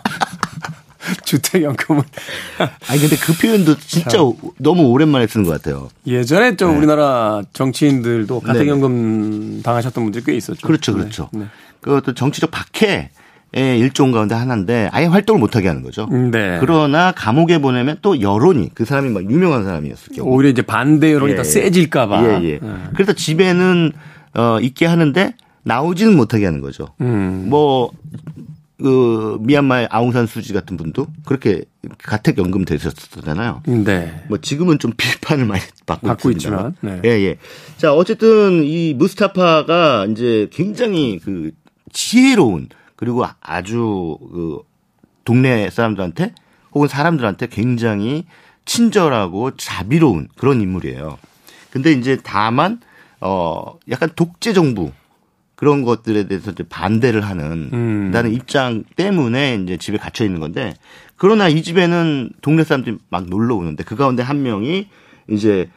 주택연금은. 1.25 2.01
아니, 2.87 2.99
근데 3.01 3.15
그 3.17 3.37
표현도 3.37 3.77
진짜 3.77 4.09
참. 4.09 4.33
너무 4.57 4.83
오랜만에 4.87 5.27
쓰는 5.27 5.45
것 5.45 5.51
같아요. 5.51 5.89
예전에 6.07 6.55
좀 6.55 6.71
네. 6.71 6.77
우리나라 6.77 7.43
정치인들도 7.53 8.39
가택연금 8.39 9.57
네. 9.57 9.61
당하셨던 9.63 10.03
분들이 10.03 10.23
꽤 10.23 10.33
있었죠. 10.33 10.65
그렇죠, 10.65 10.93
그렇죠. 10.93 11.29
네. 11.33 11.41
네. 11.41 11.45
그것도 11.81 12.13
정치적 12.13 12.49
박해 12.51 12.87
의 12.87 13.09
일종 13.53 14.11
가운데 14.11 14.35
하나인데 14.35 14.89
아예 14.91 15.05
활동을 15.05 15.39
못하게 15.39 15.67
하는 15.67 15.83
거죠. 15.83 16.07
네. 16.07 16.57
그러나 16.59 17.11
감옥에 17.11 17.59
보내면 17.59 17.97
또 18.01 18.19
여론이 18.19 18.71
그 18.73 18.85
사람이 18.85 19.09
막 19.11 19.29
유명한 19.29 19.63
사람이었을 19.63 20.15
경우 20.15 20.29
오히려 20.29 20.49
이제 20.49 20.61
반대 20.61 21.13
여론이 21.13 21.33
예. 21.33 21.35
더 21.37 21.43
세질까봐. 21.43 22.23
예, 22.23 22.43
예. 22.43 22.49
예. 22.53 22.59
그래서 22.93 23.13
집에는 23.13 23.91
어 24.35 24.59
있게 24.59 24.85
하는데 24.87 25.35
나오지는 25.63 26.15
못하게 26.15 26.45
하는 26.45 26.61
거죠. 26.61 26.89
음. 27.01 27.45
뭐. 27.49 27.91
그 28.81 29.37
미얀마의 29.39 29.87
아웅산 29.91 30.25
수지 30.25 30.51
같은 30.51 30.75
분도 30.75 31.07
그렇게 31.23 31.63
가택 31.99 32.37
연금 32.37 32.65
되셨었잖아요. 32.65 33.61
네. 33.65 34.23
뭐 34.27 34.39
지금은 34.39 34.77
좀 34.77 34.91
비판을 34.97 35.45
많이 35.45 35.61
받고, 35.85 36.07
받고 36.07 36.31
있지만. 36.31 36.75
네. 36.81 36.99
예, 37.05 37.09
예. 37.09 37.37
자, 37.77 37.93
어쨌든 37.93 38.63
이 38.65 38.93
무스타파가 38.95 40.07
이제 40.09 40.49
굉장히 40.51 41.19
그 41.23 41.51
지혜로운 41.93 42.67
그리고 43.03 43.25
아주 43.41 44.17
그 44.31 44.59
동네 45.25 45.69
사람들한테 45.69 46.33
혹은 46.71 46.87
사람들한테 46.87 47.47
굉장히 47.47 48.23
친절하고 48.63 49.57
자비로운 49.57 50.29
그런 50.37 50.61
인물이에요. 50.61 51.17
근데 51.69 51.91
이제 51.91 52.17
다만 52.23 52.79
어 53.19 53.77
약간 53.89 54.09
독재 54.15 54.53
정부 54.53 54.93
그런 55.55 55.83
것들에 55.83 56.27
대해서 56.27 56.51
이제 56.51 56.63
반대를 56.63 57.25
하는 57.25 57.69
음. 57.73 58.11
나는 58.11 58.31
입장 58.31 58.85
때문에 58.95 59.55
이제 59.55 59.75
집에 59.75 59.97
갇혀 59.97 60.23
있는 60.23 60.39
건데 60.39 60.73
그러나 61.17 61.49
이 61.49 61.61
집에는 61.61 62.31
동네 62.41 62.63
사람들이 62.63 62.99
막 63.09 63.27
놀러 63.27 63.55
오는데 63.55 63.83
그 63.83 63.97
가운데 63.97 64.23
한 64.23 64.43
명이 64.43 64.87
이제 65.29 65.69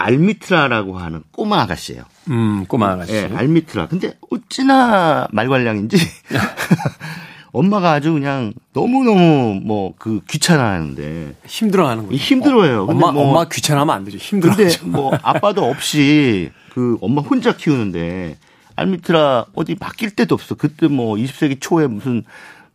알미트라라고 0.00 0.98
하는 0.98 1.22
꼬마 1.32 1.60
아가씨예요. 1.62 2.02
음, 2.30 2.64
꼬마 2.66 2.92
아가씨. 2.92 3.12
예, 3.14 3.30
알미트라. 3.34 3.88
근데 3.88 4.14
어찌나 4.30 5.28
말괄량인지 5.30 5.96
엄마가 7.52 7.92
아주 7.92 8.12
그냥 8.12 8.52
너무너무 8.72 9.60
뭐 9.64 9.90
그 9.98 10.20
귀찮아하는데 10.28 11.34
힘들어하는 11.46 12.04
거죠. 12.04 12.16
힘들어요. 12.16 12.82
어, 12.84 12.90
엄마 12.90 13.12
뭐, 13.12 13.28
엄마 13.28 13.44
귀찮아하면 13.48 13.94
안 13.94 14.04
되죠. 14.04 14.16
힘들어. 14.16 14.56
근데 14.56 14.74
뭐 14.84 15.12
아빠도 15.22 15.64
없이 15.64 16.50
그 16.72 16.96
엄마 17.02 17.20
혼자 17.20 17.54
키우는데 17.54 18.38
알미트라 18.76 19.46
어디 19.54 19.76
맡길 19.78 20.16
데도 20.16 20.34
없어. 20.34 20.54
그때 20.54 20.88
뭐 20.88 21.16
20세기 21.16 21.58
초에 21.60 21.86
무슨 21.86 22.24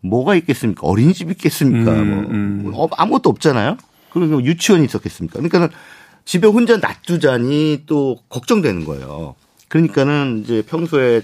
뭐가 0.01 0.35
있겠습니까? 0.35 0.85
어린이집 0.85 1.31
있겠습니까? 1.31 1.91
음, 1.93 2.09
뭐, 2.11 2.19
음. 2.29 2.61
뭐 2.71 2.89
아무것도 2.95 3.29
없잖아요. 3.31 3.77
그리고 4.11 4.43
유치원이 4.43 4.85
있었겠습니까? 4.85 5.39
그러니까는 5.39 5.69
집에 6.25 6.47
혼자 6.47 6.77
놔두자니 6.77 7.83
또 7.85 8.17
걱정되는 8.29 8.83
거예요. 8.85 9.35
그러니까는 9.67 10.41
이제 10.43 10.63
평소에 10.63 11.21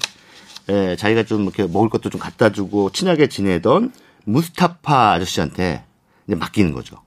에, 0.69 0.95
자기가 0.95 1.23
좀 1.23 1.43
이렇게 1.43 1.63
먹을 1.65 1.89
것도 1.89 2.09
좀 2.09 2.21
갖다 2.21 2.51
주고 2.51 2.91
친하게 2.91 3.27
지내던 3.27 3.91
무스타파 4.25 5.13
아저씨한테 5.13 5.83
이제 6.27 6.35
맡기는 6.35 6.71
거죠. 6.71 7.01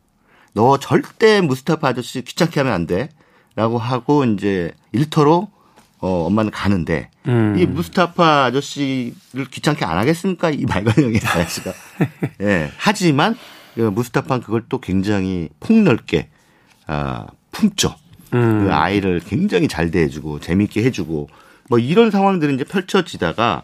너 0.52 0.78
절대 0.78 1.40
무스타파 1.40 1.88
아저씨 1.88 2.22
귀찮게 2.22 2.60
하면 2.60 2.72
안 2.72 2.86
돼. 2.86 3.08
라고 3.56 3.78
하고 3.78 4.24
이제 4.24 4.72
일터로 4.90 5.48
어, 6.00 6.26
엄마는 6.26 6.50
가는데 6.50 7.10
음. 7.28 7.54
이 7.56 7.66
무스타파 7.66 8.44
아저씨를 8.46 9.44
귀찮게 9.50 9.84
안 9.84 9.96
하겠습니까? 9.96 10.50
이 10.50 10.64
말괄량의 10.64 11.20
아저씨가. 11.24 11.72
예. 12.42 12.70
하지만 12.76 13.36
무스타파는 13.76 14.42
그걸 14.42 14.64
또 14.68 14.80
굉장히 14.80 15.48
폭넓게 15.60 16.28
아, 16.86 17.26
품죠. 17.54 17.94
음. 18.34 18.64
그 18.66 18.72
아이를 18.74 19.20
굉장히 19.26 19.68
잘 19.68 19.90
대해주고 19.90 20.40
재밌게 20.40 20.82
해주고 20.84 21.28
뭐 21.70 21.78
이런 21.78 22.10
상황들이 22.10 22.54
이제 22.54 22.64
펼쳐지다가 22.64 23.62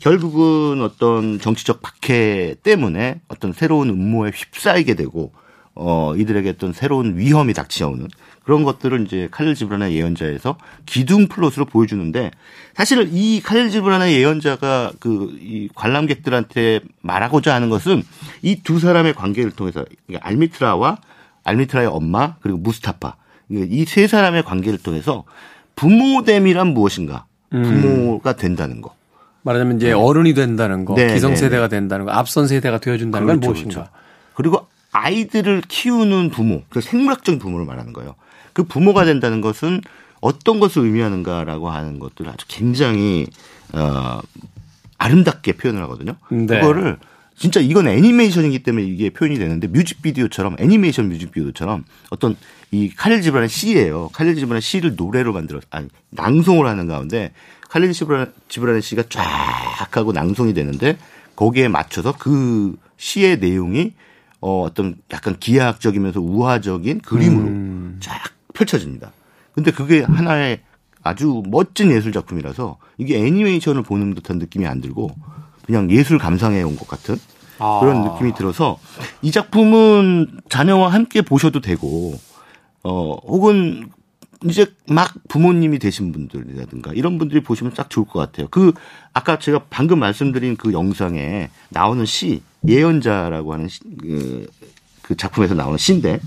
결국은 0.00 0.82
어떤 0.82 1.38
정치적 1.40 1.80
박해 1.80 2.56
때문에 2.62 3.20
어떤 3.28 3.52
새로운 3.52 3.88
음모에 3.88 4.32
휩싸이게 4.34 4.94
되고 4.94 5.32
어 5.74 6.14
이들에게 6.16 6.48
어떤 6.50 6.72
새로운 6.72 7.16
위험이 7.16 7.54
닥쳐오는 7.54 8.08
그런 8.44 8.64
것들을 8.64 9.04
이제 9.06 9.28
칼릴 9.30 9.54
지브란의 9.54 9.92
예언자에서 9.92 10.56
기둥 10.86 11.28
플롯으로 11.28 11.66
보여주는데 11.66 12.32
사실 12.74 13.08
이 13.12 13.40
칼릴 13.42 13.70
지브란의 13.70 14.10
예언자가 14.12 14.92
그 14.98 15.38
이 15.40 15.68
관람객들한테 15.74 16.80
말하고자 17.02 17.54
하는 17.54 17.68
것은 17.70 18.02
이 18.42 18.62
두 18.62 18.78
사람의 18.80 19.14
관계를 19.14 19.52
통해서 19.52 19.84
알미트라와 20.20 20.98
알미트라의 21.44 21.88
엄마 21.88 22.34
그리고 22.40 22.58
무스타파 22.58 23.14
이 23.50 23.84
세 23.86 24.06
사람의 24.06 24.42
관계를 24.44 24.78
통해서 24.78 25.24
부모됨이란 25.76 26.68
무엇인가 26.68 27.26
음. 27.52 27.62
부모가 27.62 28.36
된다는 28.36 28.80
거. 28.82 28.94
말하자면 29.42 29.76
이제 29.76 29.86
네. 29.88 29.92
어른이 29.92 30.34
된다는 30.34 30.84
거, 30.84 30.94
네, 30.94 31.14
기성세대가 31.14 31.68
네, 31.68 31.76
네. 31.76 31.80
된다는 31.80 32.04
거, 32.04 32.12
앞선 32.12 32.46
세대가 32.46 32.78
되어준다는 32.78 33.26
그렇죠, 33.26 33.40
건 33.40 33.48
무엇인가. 33.50 33.74
그렇죠. 33.74 33.90
그리고 34.34 34.66
아이들을 34.92 35.62
키우는 35.68 36.30
부모, 36.30 36.62
그 36.68 36.80
생물학적인 36.80 37.38
부모를 37.38 37.64
말하는 37.64 37.92
거예요. 37.92 38.14
그 38.52 38.64
부모가 38.64 39.04
된다는 39.04 39.40
것은 39.40 39.80
어떤 40.20 40.58
것을 40.60 40.82
의미하는가라고 40.82 41.70
하는 41.70 41.98
것들을 42.00 42.30
아주 42.30 42.44
굉장히 42.48 43.26
어 43.72 44.20
아름답게 44.98 45.52
표현을 45.52 45.80
하거든요. 45.82 46.14
네. 46.30 46.46
그거를 46.46 46.98
진짜 47.36 47.60
이건 47.60 47.86
애니메이션이기 47.86 48.64
때문에 48.64 48.84
이게 48.84 49.10
표현이 49.10 49.38
되는데 49.38 49.68
뮤직비디오처럼 49.68 50.56
애니메이션 50.58 51.08
뮤직비디오처럼 51.08 51.84
어떤 52.10 52.36
이 52.70 52.90
칼릴 52.90 53.22
지브라는 53.22 53.48
시예요. 53.48 54.10
칼릴 54.12 54.34
지브라는 54.36 54.60
시를 54.60 54.94
노래로 54.96 55.32
만들어 55.32 55.60
아니 55.70 55.88
낭송을 56.10 56.66
하는 56.66 56.86
가운데 56.86 57.32
칼릴 57.68 57.92
지브라는 57.92 58.32
지브라는 58.48 58.80
시가 58.80 59.04
쫙 59.08 59.96
하고 59.96 60.12
낭송이 60.12 60.54
되는데 60.54 60.98
거기에 61.36 61.68
맞춰서 61.68 62.14
그 62.18 62.76
시의 62.96 63.38
내용이 63.38 63.92
어 64.40 64.62
어떤 64.62 64.96
약간 65.12 65.36
기하학적이면서 65.38 66.20
우화적인 66.20 67.00
그림으로 67.00 67.46
음. 67.46 67.96
쫙 68.00 68.20
펼쳐집니다. 68.54 69.12
근데 69.52 69.70
그게 69.70 70.02
하나의 70.02 70.60
아주 71.02 71.42
멋진 71.46 71.90
예술 71.90 72.12
작품이라서 72.12 72.76
이게 72.98 73.18
애니메이션을 73.18 73.82
보는 73.82 74.14
듯한 74.14 74.38
느낌이 74.38 74.66
안 74.66 74.80
들고 74.80 75.10
그냥 75.64 75.90
예술 75.90 76.18
감상해 76.18 76.62
온 76.62 76.76
것 76.76 76.86
같은 76.86 77.16
아. 77.58 77.80
그런 77.80 78.02
느낌이 78.04 78.34
들어서 78.34 78.78
이 79.22 79.30
작품은 79.32 80.40
자녀와 80.48 80.92
함께 80.92 81.22
보셔도 81.22 81.60
되고 81.60 82.18
어 82.88 83.16
혹은 83.26 83.90
이제 84.46 84.66
막 84.88 85.14
부모님이 85.28 85.78
되신 85.78 86.10
분들이라든가 86.10 86.94
이런 86.94 87.18
분들이 87.18 87.42
보시면 87.42 87.74
딱 87.74 87.90
좋을 87.90 88.06
것 88.06 88.18
같아요. 88.18 88.48
그 88.50 88.72
아까 89.12 89.38
제가 89.38 89.66
방금 89.68 89.98
말씀드린 89.98 90.56
그 90.56 90.72
영상에 90.72 91.50
나오는 91.68 92.06
시 92.06 92.40
예언자라고 92.66 93.52
하는 93.52 93.68
시, 93.68 93.80
그, 94.00 94.46
그 95.02 95.16
작품에서 95.16 95.54
나오는 95.54 95.76
시인데 95.76 96.18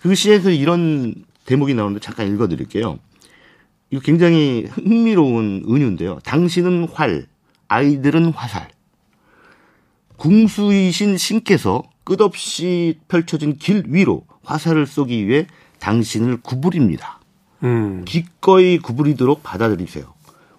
그 0.00 0.14
시에서 0.16 0.50
이런 0.50 1.14
대목이 1.44 1.74
나오는데 1.74 2.00
잠깐 2.00 2.32
읽어드릴게요. 2.32 2.98
이거 3.90 4.00
굉장히 4.02 4.66
흥미로운 4.70 5.64
은유인데요. 5.68 6.18
당신은 6.24 6.88
활, 6.92 7.26
아이들은 7.68 8.32
화살. 8.32 8.68
궁수이신 10.16 11.18
신께서 11.18 11.82
끝없이 12.04 12.98
펼쳐진 13.08 13.58
길 13.58 13.84
위로 13.86 14.24
화살을 14.42 14.86
쏘기 14.86 15.26
위해 15.28 15.46
당신을 15.80 16.38
구부립니다. 16.42 17.18
음. 17.62 18.04
기꺼이 18.04 18.78
구부리도록 18.78 19.42
받아들이세요. 19.42 20.04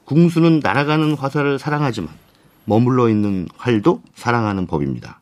궁수는 0.05 0.59
날아가는 0.61 1.13
화살을 1.15 1.57
사랑하지만 1.57 2.09
머물러 2.65 3.09
있는 3.09 3.47
활도 3.57 4.01
사랑하는 4.15 4.67
법입니다. 4.67 5.19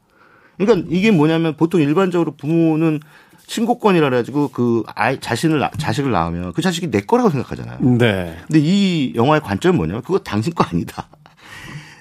그러니까 0.57 0.87
이게 0.89 1.11
뭐냐면 1.11 1.55
보통 1.55 1.81
일반적으로 1.81 2.35
부모는 2.35 2.99
친고권이라 3.47 4.09
가지고 4.09 4.49
그 4.49 4.83
아이 4.95 5.19
자신을 5.19 5.67
자식을 5.77 6.11
낳으면 6.11 6.53
그 6.53 6.61
자식이 6.61 6.91
내 6.91 7.01
거라고 7.01 7.29
생각하잖아요. 7.29 7.79
네. 7.97 8.37
근데 8.47 8.59
이 8.59 9.13
영화의 9.15 9.41
관점은 9.41 9.77
뭐냐면 9.77 10.01
그거 10.03 10.19
당신 10.19 10.53
거 10.53 10.63
아니다. 10.63 11.07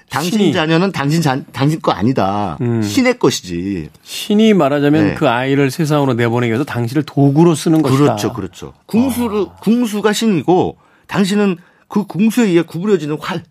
당신 0.09 0.31
신이. 0.31 0.53
자녀는 0.53 0.91
당신 0.91 1.21
자, 1.21 1.39
당신 1.51 1.79
거 1.81 1.91
아니다. 1.91 2.57
음. 2.61 2.81
신의 2.81 3.19
것이지. 3.19 3.89
신이 4.01 4.53
말하자면 4.53 5.07
네. 5.09 5.13
그 5.13 5.29
아이를 5.29 5.69
세상으로 5.71 6.15
내보내기 6.15 6.49
위해서 6.49 6.63
당신을 6.63 7.03
도구로 7.03 7.55
쓰는 7.55 7.81
것이다. 7.81 8.03
그렇죠, 8.03 8.33
그렇죠. 8.33 8.73
궁수를 8.87 9.37
어. 9.41 9.55
궁수가 9.61 10.11
신이고 10.13 10.77
당신은 11.07 11.57
그 11.87 12.05
궁수에 12.05 12.47
의해 12.47 12.61
구부려지는 12.63 13.17
활. 13.19 13.43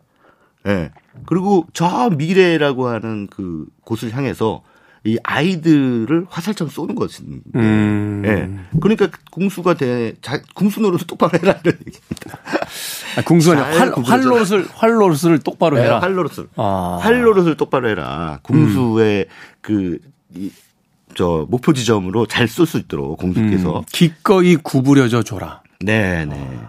예. 0.66 0.72
네. 0.72 0.90
그리고 1.26 1.66
저 1.72 2.10
미래라고 2.10 2.88
하는 2.88 3.28
그 3.28 3.66
곳을 3.84 4.14
향해서 4.14 4.62
이 5.08 5.18
아이들을 5.22 6.26
화살처럼 6.28 6.70
쏘는 6.70 6.94
것입니다. 6.94 7.44
음. 7.56 8.22
예. 8.26 8.78
그러니까 8.80 9.08
궁수가 9.30 9.74
돼, 9.74 10.14
자, 10.20 10.40
궁수 10.54 10.80
노릇을 10.80 11.06
똑바로 11.06 11.38
해라 11.38 11.58
이런 11.64 11.74
얘기입니다. 11.80 12.38
아, 13.16 13.22
궁수는 13.22 13.62
활, 13.62 13.92
활로릇을 13.92 14.66
활로릇을 14.74 15.38
똑바로 15.40 15.76
네, 15.76 15.84
해라. 15.84 16.00
활로릇을 16.00 16.48
아. 16.56 16.98
활로릇을 17.00 17.56
똑바로 17.56 17.88
해라. 17.88 18.40
궁수의 18.42 19.26
음. 19.28 19.56
그 19.60 19.98
이, 20.34 20.50
저 21.14 21.46
목표 21.50 21.72
지점으로 21.72 22.26
잘 22.26 22.46
쏠 22.48 22.66
수 22.66 22.78
있도록 22.78 23.18
공주께서 23.18 23.78
음. 23.80 23.84
기꺼이 23.90 24.56
구부려져 24.56 25.22
줘라. 25.22 25.62
네, 25.80 26.24
네. 26.26 26.60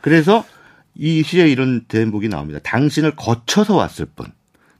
그래서 0.00 0.44
이 0.94 1.22
시에 1.22 1.48
이런 1.48 1.84
대목이 1.86 2.28
나옵니다. 2.28 2.60
당신을 2.62 3.16
거쳐서 3.16 3.74
왔을 3.76 4.06
뿐, 4.06 4.26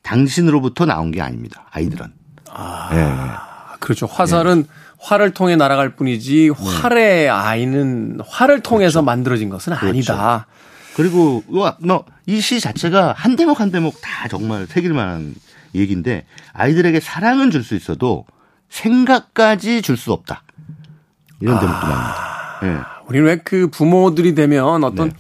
당신으로부터 0.02 0.86
나온 0.86 1.10
게 1.10 1.20
아닙니다. 1.20 1.66
아이들은. 1.70 2.17
아, 2.52 2.88
네. 2.92 3.76
그렇죠. 3.80 4.06
화살은 4.06 4.62
네. 4.62 4.68
활을 5.00 5.32
통해 5.32 5.56
날아갈 5.56 5.90
뿐이지 5.96 6.50
활의 6.50 7.30
아이는 7.30 8.18
활을 8.26 8.60
통해서 8.60 9.00
그렇죠. 9.00 9.04
만들어진 9.04 9.48
것은 9.48 9.74
그렇죠. 9.74 9.88
아니다. 9.88 10.46
그리고 10.96 11.44
뭐이 11.48 12.40
시 12.40 12.58
자체가 12.60 13.14
한 13.16 13.36
대목 13.36 13.60
한 13.60 13.70
대목 13.70 14.00
다 14.00 14.26
정말 14.28 14.66
새길 14.66 14.92
만한 14.92 15.34
얘기인데 15.74 16.26
아이들에게 16.52 16.98
사랑은 17.00 17.50
줄 17.52 17.62
수 17.62 17.76
있어도 17.76 18.26
생각까지 18.70 19.82
줄 19.82 19.96
수 19.96 20.12
없다. 20.12 20.42
이런 21.40 21.60
대목도 21.60 21.86
아, 21.86 21.88
나옵니다. 21.88 22.58
네. 22.62 22.78
우리는 23.06 23.26
왜 23.26 23.36
그 23.44 23.68
부모들이 23.68 24.34
되면 24.34 24.82
어떤 24.82 25.10
네. 25.10 25.14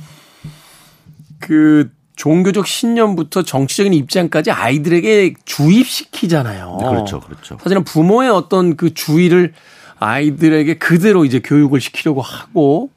그 1.38 1.90
종교적 2.18 2.66
신념부터 2.66 3.44
정치적인 3.44 3.94
입장까지 3.94 4.50
아이들에게 4.50 5.34
주입시키잖아요. 5.44 6.78
그렇죠, 6.78 7.20
그렇죠. 7.20 7.56
사실은 7.62 7.84
부모의 7.84 8.28
어떤 8.28 8.76
그 8.76 8.92
주의를 8.92 9.52
아이들에게 10.00 10.78
그대로 10.78 11.24
이제 11.24 11.38
교육을 11.38 11.80
시키려고 11.80 12.20
하고, 12.20 12.90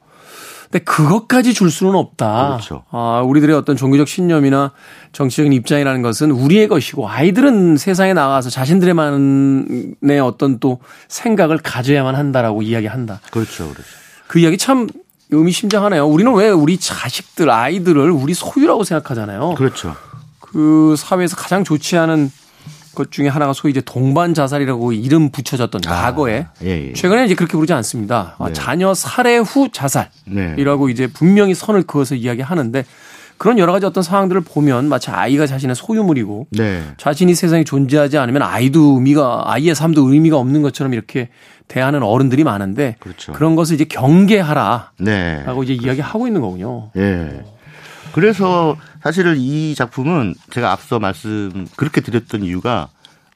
근데 0.64 0.80
그것까지 0.84 1.54
줄 1.54 1.70
수는 1.70 1.94
없다. 1.94 2.48
그렇죠. 2.48 2.82
아, 2.90 3.22
우리들의 3.24 3.54
어떤 3.54 3.76
종교적 3.76 4.08
신념이나 4.08 4.72
정치적인 5.12 5.52
입장이라는 5.52 6.02
것은 6.02 6.32
우리의 6.32 6.66
것이고, 6.66 7.08
아이들은 7.08 7.76
세상에 7.76 8.14
나가서 8.14 8.50
자신들의만의 8.50 10.18
어떤 10.20 10.58
또 10.58 10.80
생각을 11.06 11.58
가져야만 11.58 12.16
한다라고 12.16 12.62
이야기한다. 12.62 13.20
그렇죠, 13.30 13.68
그렇죠. 13.68 13.88
그 14.26 14.40
이야기 14.40 14.58
참 14.58 14.88
의미심장하네요. 15.36 16.06
우리는 16.06 16.32
왜 16.34 16.50
우리 16.50 16.78
자식들, 16.78 17.50
아이들을 17.50 18.10
우리 18.10 18.34
소유라고 18.34 18.84
생각하잖아요. 18.84 19.54
그렇죠. 19.56 19.94
그 20.40 20.94
사회에서 20.96 21.36
가장 21.36 21.64
좋지 21.64 21.96
않은 21.96 22.30
것 22.94 23.10
중에 23.10 23.28
하나가 23.28 23.52
소위 23.52 23.70
이제 23.70 23.80
동반 23.80 24.34
자살이라고 24.34 24.92
이름 24.92 25.30
붙여졌던 25.30 25.80
아, 25.86 26.02
과거에 26.02 26.46
예, 26.62 26.88
예. 26.88 26.92
최근에 26.92 27.24
이제 27.24 27.34
그렇게 27.34 27.52
부르지 27.54 27.72
않습니다. 27.72 28.36
아, 28.38 28.48
네. 28.48 28.52
자녀 28.52 28.92
살해 28.92 29.38
후 29.38 29.70
자살이라고 29.72 30.86
네. 30.86 30.92
이제 30.92 31.06
분명히 31.06 31.54
선을 31.54 31.84
그어서 31.84 32.14
이야기하는데 32.14 32.84
그런 33.38 33.58
여러 33.58 33.72
가지 33.72 33.86
어떤 33.86 34.02
상황들을 34.04 34.42
보면 34.42 34.88
마치 34.88 35.10
아이가 35.10 35.46
자신의 35.46 35.74
소유물이고 35.74 36.48
네. 36.50 36.82
자신이 36.96 37.34
세상에 37.34 37.64
존재하지 37.64 38.18
않으면 38.18 38.42
아이도 38.42 38.96
의미가 38.96 39.44
아이의 39.46 39.74
삶도 39.74 40.12
의미가 40.12 40.36
없는 40.36 40.62
것처럼 40.62 40.92
이렇게 40.92 41.30
대하는 41.72 42.02
어른들이 42.02 42.44
많은데 42.44 42.96
그렇죠. 43.00 43.32
그런 43.32 43.56
것을 43.56 43.76
이제 43.76 43.84
경계하라라고 43.84 44.90
네. 45.00 45.42
이제 45.64 45.72
이야기하고 45.72 46.26
있는 46.26 46.42
거군요. 46.42 46.90
예. 46.96 47.42
그래서 48.12 48.76
사실은 49.02 49.36
이 49.38 49.74
작품은 49.74 50.34
제가 50.50 50.70
앞서 50.70 50.98
말씀 50.98 51.66
그렇게 51.76 52.02
드렸던 52.02 52.42
이유가 52.42 52.88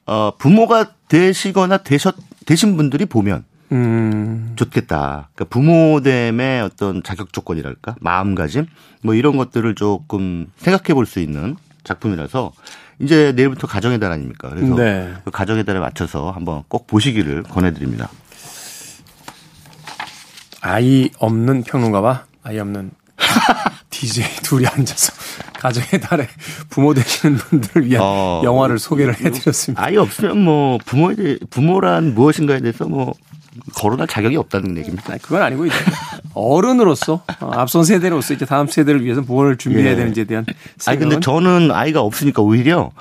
어 0.05 0.33
부모가 0.37 0.91
되시거나 1.07 1.77
되셨 1.77 2.15
되신 2.45 2.77
분들이 2.77 3.05
보면 3.05 3.43
음. 3.71 4.53
좋겠다. 4.55 5.29
그러니까 5.33 5.45
부모됨의 5.49 6.61
어떤 6.61 7.01
자격 7.01 7.33
조건이랄까, 7.33 7.95
마음가짐, 7.99 8.67
뭐 9.01 9.15
이런 9.15 9.35
것들을 9.35 9.73
조금 9.73 10.45
생각해 10.57 10.93
볼 10.93 11.07
수 11.07 11.19
있는 11.19 11.55
작품이라서 11.83 12.53
이제 12.99 13.33
내일부터 13.35 13.65
가정의 13.65 13.99
달 13.99 14.11
아닙니까? 14.11 14.49
그래서 14.49 14.75
네. 14.75 15.11
그 15.25 15.31
가정의 15.31 15.65
달에 15.65 15.79
맞춰서 15.79 16.29
한번 16.31 16.63
꼭 16.67 16.85
보시기를 16.85 17.43
권해드립니다. 17.43 18.09
아이 20.61 21.09
없는 21.19 21.63
평론가와 21.63 22.25
아이 22.43 22.59
없는 22.59 22.91
DJ 23.89 24.25
둘이 24.43 24.67
앉아서 24.67 25.13
가정의 25.53 26.01
달에 26.01 26.27
부모 26.69 26.93
되시는 26.93 27.37
분들을 27.37 27.87
위한 27.87 28.03
어, 28.03 28.41
영화를 28.43 28.77
소개를 28.79 29.15
해드렸습니다. 29.19 29.83
아이 29.83 29.97
없으면 29.97 30.37
뭐 30.39 30.77
부모에 30.85 31.15
대해, 31.15 31.37
부모란 31.49 32.13
무엇인가에 32.13 32.59
대해서 32.59 32.85
뭐 32.85 33.13
거론할 33.73 34.07
자격이 34.07 34.37
없다는 34.37 34.77
얘기입니다. 34.77 35.15
그건 35.21 35.41
아니고 35.41 35.65
이제 35.65 35.75
어른으로서 36.33 37.23
어, 37.39 37.51
앞선 37.53 37.83
세대로서 37.83 38.35
이제 38.35 38.45
다음 38.45 38.67
세대를 38.67 39.03
위해서 39.03 39.21
무엇을 39.21 39.57
준비해야 39.57 39.93
예. 39.93 39.95
되는지에 39.95 40.25
대한. 40.25 40.45
아니 40.85 40.99
근데 40.99 41.19
저는 41.19 41.71
아이가 41.71 42.01
없으니까 42.01 42.43
오히려 42.43 42.91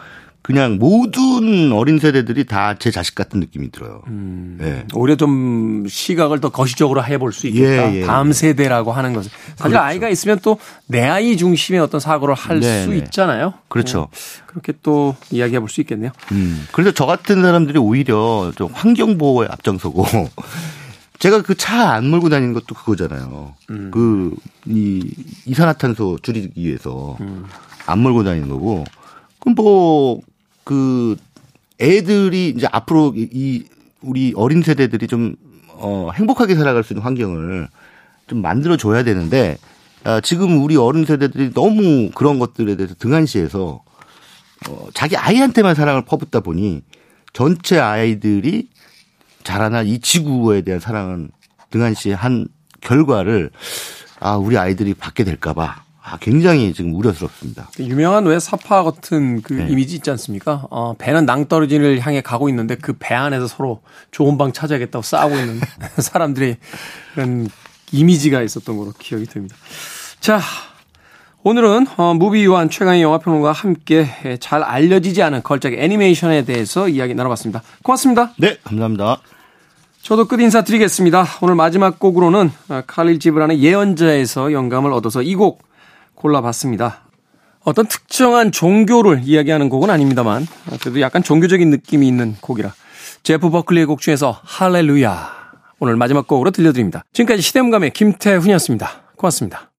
그냥 0.46 0.78
모든 0.78 1.72
어린 1.72 1.98
세대들이 1.98 2.44
다 2.46 2.76
제 2.78 2.90
자식 2.92 3.14
같은 3.16 3.40
느낌이 3.40 3.72
들어요. 3.72 4.02
음, 4.06 4.58
예. 4.62 4.84
오히려 4.94 5.16
좀 5.16 5.84
시각을 5.88 6.40
더 6.40 6.50
거시적으로 6.50 7.04
해볼 7.04 7.32
수 7.32 7.48
있겠다. 7.48 7.92
예, 7.92 8.02
예. 8.02 8.04
다음 8.06 8.32
세대라고 8.32 8.92
하는 8.92 9.12
것은 9.12 9.30
사실 9.56 9.72
그렇죠. 9.72 9.78
아이가 9.78 10.08
있으면 10.08 10.38
또 10.40 10.58
내 10.88 11.02
아이 11.02 11.36
중심의 11.36 11.80
어떤 11.80 11.98
사고를 11.98 12.34
할수 12.36 12.68
네, 12.68 12.86
네. 12.86 12.96
있잖아요. 12.98 13.54
그렇죠. 13.68 14.02
어, 14.02 14.08
그렇게 14.46 14.72
또 14.84 15.16
이야기해 15.32 15.58
볼 15.58 15.68
수 15.68 15.80
있겠네요. 15.80 16.12
음, 16.30 16.64
그래서 16.70 16.92
저 16.92 17.06
같은 17.06 17.42
사람들이 17.42 17.78
오히려 17.78 18.52
좀 18.56 18.70
환경 18.72 19.18
보호에 19.18 19.48
앞장서고 19.50 20.04
제가 21.18 21.42
그 21.42 21.54
차 21.56 21.90
안 21.94 22.08
몰고 22.08 22.28
다니는 22.28 22.52
것도 22.54 22.74
그거잖아요. 22.74 23.54
음. 23.70 23.90
그이 23.90 25.10
이산화탄소 25.46 26.18
줄이기 26.22 26.62
위해서 26.62 27.16
음. 27.20 27.46
안 27.86 27.98
몰고 28.00 28.22
다니는 28.22 28.48
거고. 28.48 28.84
그럼 29.40 29.54
뭐 29.54 30.20
그 30.66 31.16
애들이 31.80 32.48
이제 32.48 32.66
앞으로 32.72 33.12
이 33.14 33.62
우리 34.02 34.32
어린 34.34 34.62
세대들이 34.62 35.06
좀 35.06 35.36
어, 35.68 36.10
행복하게 36.12 36.56
살아갈 36.56 36.82
수 36.82 36.92
있는 36.92 37.04
환경을 37.04 37.68
좀 38.26 38.42
만들어 38.42 38.76
줘야 38.76 39.04
되는데 39.04 39.58
아, 40.02 40.20
지금 40.20 40.60
우리 40.64 40.76
어린 40.76 41.04
세대들이 41.04 41.52
너무 41.54 42.10
그런 42.10 42.40
것들에 42.40 42.74
대해서 42.74 42.96
등한시해서 42.98 43.84
어, 44.68 44.86
자기 44.92 45.16
아이한테만 45.16 45.76
사랑을 45.76 46.04
퍼붓다 46.04 46.40
보니 46.40 46.82
전체 47.32 47.78
아이들이 47.78 48.68
자라날 49.44 49.86
이 49.86 50.00
지구에 50.00 50.62
대한 50.62 50.80
사랑은 50.80 51.30
등한시한 51.70 52.48
결과를 52.80 53.50
아 54.18 54.34
우리 54.34 54.58
아이들이 54.58 54.94
받게 54.94 55.22
될까봐 55.22 55.85
아, 56.08 56.18
굉장히 56.20 56.72
지금 56.72 56.94
우려스럽습니다. 56.94 57.68
유명한 57.80 58.24
왜 58.26 58.38
사파 58.38 58.84
같은 58.84 59.42
그 59.42 59.54
네. 59.54 59.66
이미지 59.68 59.96
있지 59.96 60.08
않습니까? 60.10 60.66
어, 60.70 60.94
배는 60.96 61.26
낭떠러지를 61.26 61.98
향해 62.00 62.20
가고 62.20 62.48
있는데 62.48 62.76
그 62.76 62.92
배 62.96 63.14
안에서 63.14 63.48
서로 63.48 63.80
좋은 64.12 64.38
방 64.38 64.52
찾아야겠다고 64.52 65.02
싸우고 65.02 65.36
있는 65.36 65.60
사람들의 65.98 66.58
그런 67.14 67.48
이미지가 67.90 68.42
있었던 68.42 68.76
걸로 68.76 68.92
기억이 68.96 69.26
됩니다. 69.26 69.56
자, 70.20 70.40
오늘은 71.42 71.86
어, 71.96 72.14
무비유한 72.14 72.70
최강의 72.70 73.02
영화평론가와 73.02 73.52
함께 73.52 74.08
잘 74.40 74.62
알려지지 74.62 75.22
않은 75.24 75.42
걸작 75.42 75.72
애니메이션에 75.72 76.44
대해서 76.44 76.88
이야기 76.88 77.14
나눠봤습니다. 77.14 77.62
고맙습니다. 77.82 78.32
네, 78.38 78.58
감사합니다. 78.62 79.20
저도 80.02 80.26
끝 80.28 80.40
인사 80.40 80.62
드리겠습니다. 80.62 81.26
오늘 81.40 81.56
마지막 81.56 81.98
곡으로는 81.98 82.52
어, 82.68 82.82
칼릴 82.86 83.18
지브란의 83.18 83.60
예언자에서 83.60 84.52
영감을 84.52 84.92
얻어서 84.92 85.20
이곡 85.20 85.65
골라봤습니다. 86.16 87.02
어떤 87.64 87.86
특정한 87.86 88.52
종교를 88.52 89.22
이야기하는 89.24 89.68
곡은 89.68 89.90
아닙니다만 89.90 90.46
그래도 90.80 91.00
약간 91.00 91.22
종교적인 91.22 91.70
느낌이 91.70 92.06
있는 92.06 92.36
곡이라 92.40 92.72
제프 93.22 93.50
버클리의 93.50 93.86
곡 93.86 94.00
중에서 94.00 94.40
할렐루야 94.44 95.36
오늘 95.78 95.96
마지막 95.96 96.26
곡으로 96.26 96.50
들려드립니다. 96.52 97.04
지금까지 97.12 97.42
시대음감의 97.42 97.90
김태훈이었습니다. 97.90 98.88
고맙습니다. 99.16 99.70